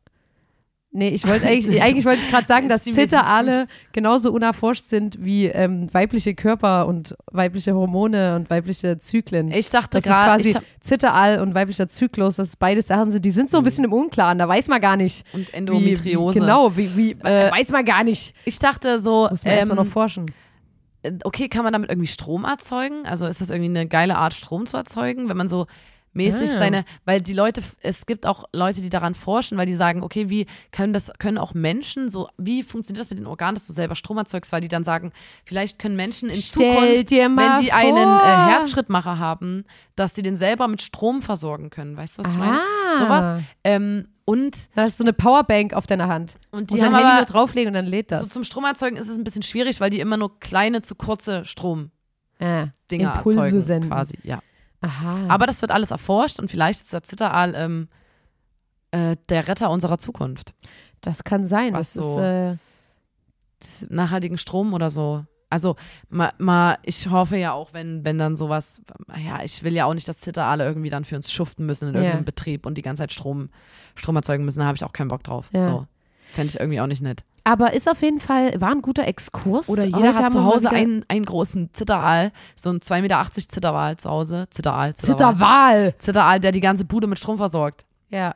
[0.97, 2.85] Nee, ich wollte eigentlich, eigentlich wollte ich gerade sagen, dass.
[2.85, 9.51] Zitteraale genauso unerforscht sind wie ähm, weibliche Körper und weibliche Hormone und weibliche Zyklen.
[9.51, 13.59] Ich dachte gerade, quasi Zitteraal und weiblicher Zyklus, dass beide Sachen sind, die sind so
[13.59, 15.27] ein bisschen im Unklaren, da weiß man gar nicht.
[15.33, 16.37] und Wie, Endometriose.
[16.37, 18.33] wie, genau, wie, wie Äh, weiß man gar nicht.
[18.45, 20.27] Ich dachte so, Muss man erstmal ähm, noch forschen.
[21.25, 23.05] okay, kann man damit irgendwie Strom erzeugen?
[23.05, 25.67] Also ist das irgendwie eine geile Art, Strom zu erzeugen, wenn man so
[26.15, 26.59] mäßig Ah.
[26.59, 30.31] seine, weil die Leute, es gibt auch Leute, die daran forschen, weil die sagen, okay,
[30.31, 33.73] wie können das, können auch Menschen so, wie funktioniert das mit den Organen, dass du
[33.73, 35.13] selber Strom erzeugst, weil die dann sagen,
[35.45, 37.77] vielleicht können Menschen in Stell Zukunft, wenn die vor.
[37.79, 39.65] einen äh, Herzschrittmacher haben,
[39.97, 41.97] dass die den selber mit Strom versorgen können.
[41.97, 42.59] Weißt du, was ich meine?
[42.61, 42.95] Ah.
[42.99, 43.43] Sowas.
[43.65, 46.37] Ähm, und, Da hast du so eine Powerbank auf deiner Hand.
[46.51, 48.23] und Die haben Handy nur drauflegen und dann lädt das.
[48.23, 51.45] so zum Stromerzeugen ist es ein bisschen schwierig, weil die immer nur kleine, zu kurze
[51.45, 51.91] Strom
[52.41, 53.91] ah, Dinger Impulse erzeugen, senden.
[53.91, 54.41] quasi, ja.
[54.85, 55.27] Aha.
[55.29, 57.89] Aber das wird alles erforscht und vielleicht ist der Zitteraal ähm,
[58.91, 60.55] äh, der Retter unserer Zukunft.
[61.01, 61.73] das kann sein.
[61.75, 62.57] Was das so- ist, äh,
[63.89, 65.25] Nachhaltigen Strom oder so.
[65.51, 65.77] Also,
[66.09, 68.83] mal, mal, ich hoffe ja auch, wenn, wenn dann sowas,
[69.17, 71.95] ja, ich will ja auch nicht, dass Zitteraale irgendwie dann für uns schuften müssen in
[71.95, 73.51] irgendeinem Betrieb und die ganze Zeit Strom,
[73.95, 74.59] Strom erzeugen müssen.
[74.61, 75.49] Da habe ich auch keinen Bock drauf.
[75.53, 75.63] Ja.
[75.65, 75.87] So.
[76.33, 77.23] Fände ich irgendwie auch nicht nett.
[77.45, 79.69] aber ist auf jeden Fall, war ein guter Exkurs.
[79.69, 83.25] Oder jeder Heute hat zu Hause wieder- einen, einen großen Zitteraal, so ein 2,80 Meter
[83.33, 84.47] Zitteraal zu Hause.
[84.51, 85.95] Zitteraal, Zitteraal.
[85.99, 87.85] Zitteraal, der die ganze Bude mit Strom versorgt.
[88.09, 88.35] Ja.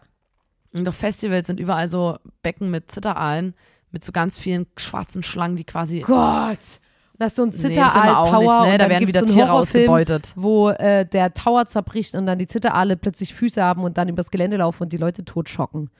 [0.76, 3.54] Und auf Festivals sind überall so Becken mit Zitteraalen,
[3.90, 6.00] mit so ganz vielen schwarzen Schlangen, die quasi.
[6.00, 6.58] Gott.
[7.18, 8.72] Das ist so ein Nee, Zitteraal-Tower nicht, ne?
[8.74, 10.32] und Da werden wieder so Tiere ausgebeutet.
[10.36, 14.30] wo äh, der Tower zerbricht und dann die Zitteraale plötzlich Füße haben und dann übers
[14.30, 15.90] Gelände laufen und die Leute totschocken.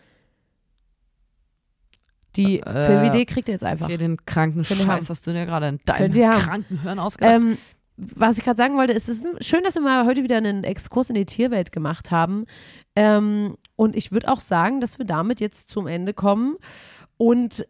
[2.39, 3.87] Die Äh, Filmidee kriegt ihr jetzt einfach.
[3.89, 7.35] Hier den kranken Könnt Scheiß hast du dir gerade in deinem kranken Hirn ausgedacht.
[7.35, 7.59] Ähm,
[7.97, 10.63] was ich gerade sagen wollte, ist, es ist schön, dass wir mal heute wieder einen
[10.63, 12.47] Exkurs in die Tierwelt gemacht haben.
[12.95, 16.57] Ähm, und ich würde auch sagen, dass wir damit jetzt zum Ende kommen
[17.17, 17.67] und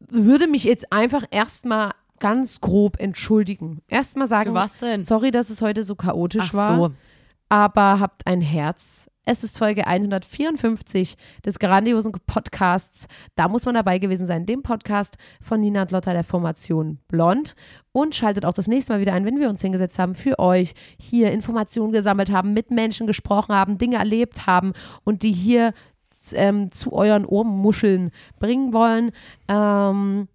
[0.00, 3.82] würde mich jetzt einfach erstmal ganz grob entschuldigen.
[3.88, 5.00] Erstmal sagen, Für was denn?
[5.00, 6.90] sorry, dass es heute so chaotisch Ach war, so.
[7.48, 9.08] aber habt ein Herz.
[9.24, 13.06] Es ist Folge 154 des grandiosen Podcasts.
[13.36, 17.54] Da muss man dabei gewesen sein, dem Podcast von Nina und Lotta der Formation Blond.
[17.92, 20.74] Und schaltet auch das nächste Mal wieder ein, wenn wir uns hingesetzt haben, für euch
[20.98, 24.72] hier Informationen gesammelt haben, mit Menschen gesprochen haben, Dinge erlebt haben
[25.04, 25.72] und die hier
[26.32, 28.10] ähm, zu euren Ohrmuscheln
[28.40, 29.12] bringen wollen.
[29.46, 30.26] Ähm,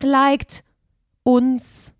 [0.00, 0.62] liked
[1.24, 1.92] uns.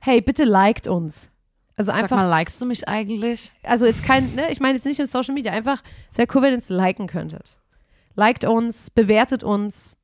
[0.00, 1.32] Hey, bitte liked uns.
[1.76, 3.52] Also Sag einfach mal, likest du mich eigentlich?
[3.62, 6.42] also jetzt kein, ne, ich meine jetzt nicht in Social Media, einfach, es wäre cool,
[6.42, 7.58] wenn ihr uns liken könntet.
[8.14, 9.98] Liked uns, bewertet uns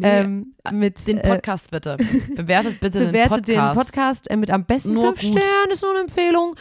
[0.00, 1.96] ähm, mit den äh, Podcast bitte.
[2.36, 3.90] Bewertet bitte bewertet den den Podcast.
[3.90, 5.42] Podcast äh, mit am besten Nur fünf gut.
[5.42, 6.54] Sternen, ist nur eine Empfehlung.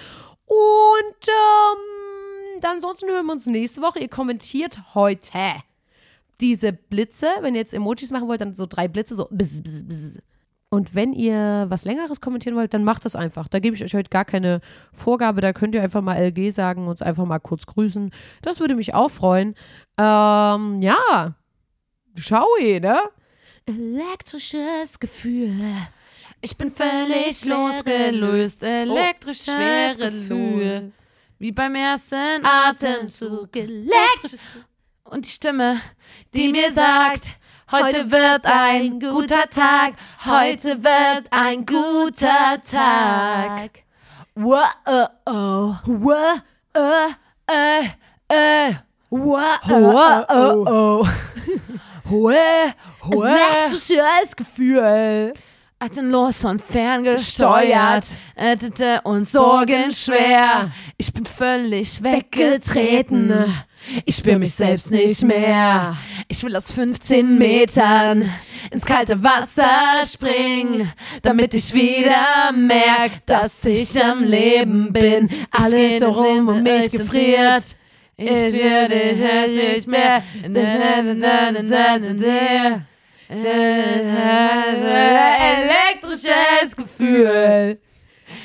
[0.46, 4.00] Und ähm, dann ansonsten hören wir uns nächste Woche.
[4.00, 5.62] Ihr kommentiert heute
[6.40, 7.28] diese Blitze.
[7.42, 10.22] Wenn ihr jetzt Emojis machen wollt, dann so drei Blitze, so bzz, bzz, bzz.
[10.70, 13.48] Und wenn ihr was Längeres kommentieren wollt, dann macht das einfach.
[13.48, 14.60] Da gebe ich euch heute gar keine
[14.92, 15.40] Vorgabe.
[15.40, 18.12] Da könnt ihr einfach mal LG sagen und uns einfach mal kurz grüßen.
[18.42, 19.56] Das würde mich auch freuen.
[19.98, 21.36] Ähm, ja.
[22.18, 23.00] Schau, ne?
[23.66, 25.54] Elektrisches Gefühl.
[26.42, 30.92] Ich bin völlig losgelöst, elektrisches schwere Gefühl.
[31.40, 33.56] Wie beim ersten Atemzug.
[33.56, 34.40] Elektrisch.
[35.04, 35.80] Und die Stimme,
[36.34, 37.38] die mir sagt,
[37.72, 39.94] heute wird ein guter Tag,
[40.26, 43.72] heute wird ein guter Tag.
[44.36, 45.76] Wow, oh, oh.
[45.86, 46.42] Wow,
[46.74, 48.74] Äh, äh, äh.
[49.10, 51.08] wow, Wow, oh, oh.
[52.10, 52.36] Hue,
[53.04, 53.28] hue.
[53.28, 55.34] Elektrisches Gefühl.
[55.80, 58.06] Atemlos und ferngesteuert,
[58.36, 60.72] ätete und sorgenschwer.
[60.98, 63.32] Ich bin völlig weggetreten.
[64.04, 65.96] Ich spür mich selbst nicht mehr.
[66.28, 68.28] Ich will aus 15 Metern
[68.72, 75.30] ins kalte Wasser springen, damit ich wieder merk, dass ich am Leben bin.
[75.52, 77.64] Alles so rum um mich gefriert.
[78.18, 80.24] Ich will dich nicht mehr.
[86.10, 87.80] Elektrisches Gefühl.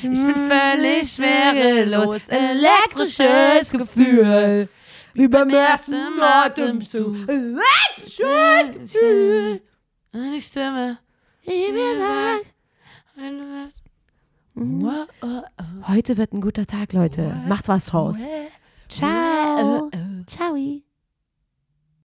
[0.03, 2.29] Ich bin völlig schwerelos.
[2.29, 4.69] Elektrisches Gefühl.
[5.15, 7.17] Beim ersten Atemzug.
[7.29, 9.63] Elektrisches Gefühl.
[10.13, 10.99] Eine Stimme,
[11.47, 12.47] die mir sagt,
[15.89, 17.35] Heute wird ein guter Tag, Leute.
[17.49, 18.19] Macht was draus.
[18.89, 19.91] Ciao.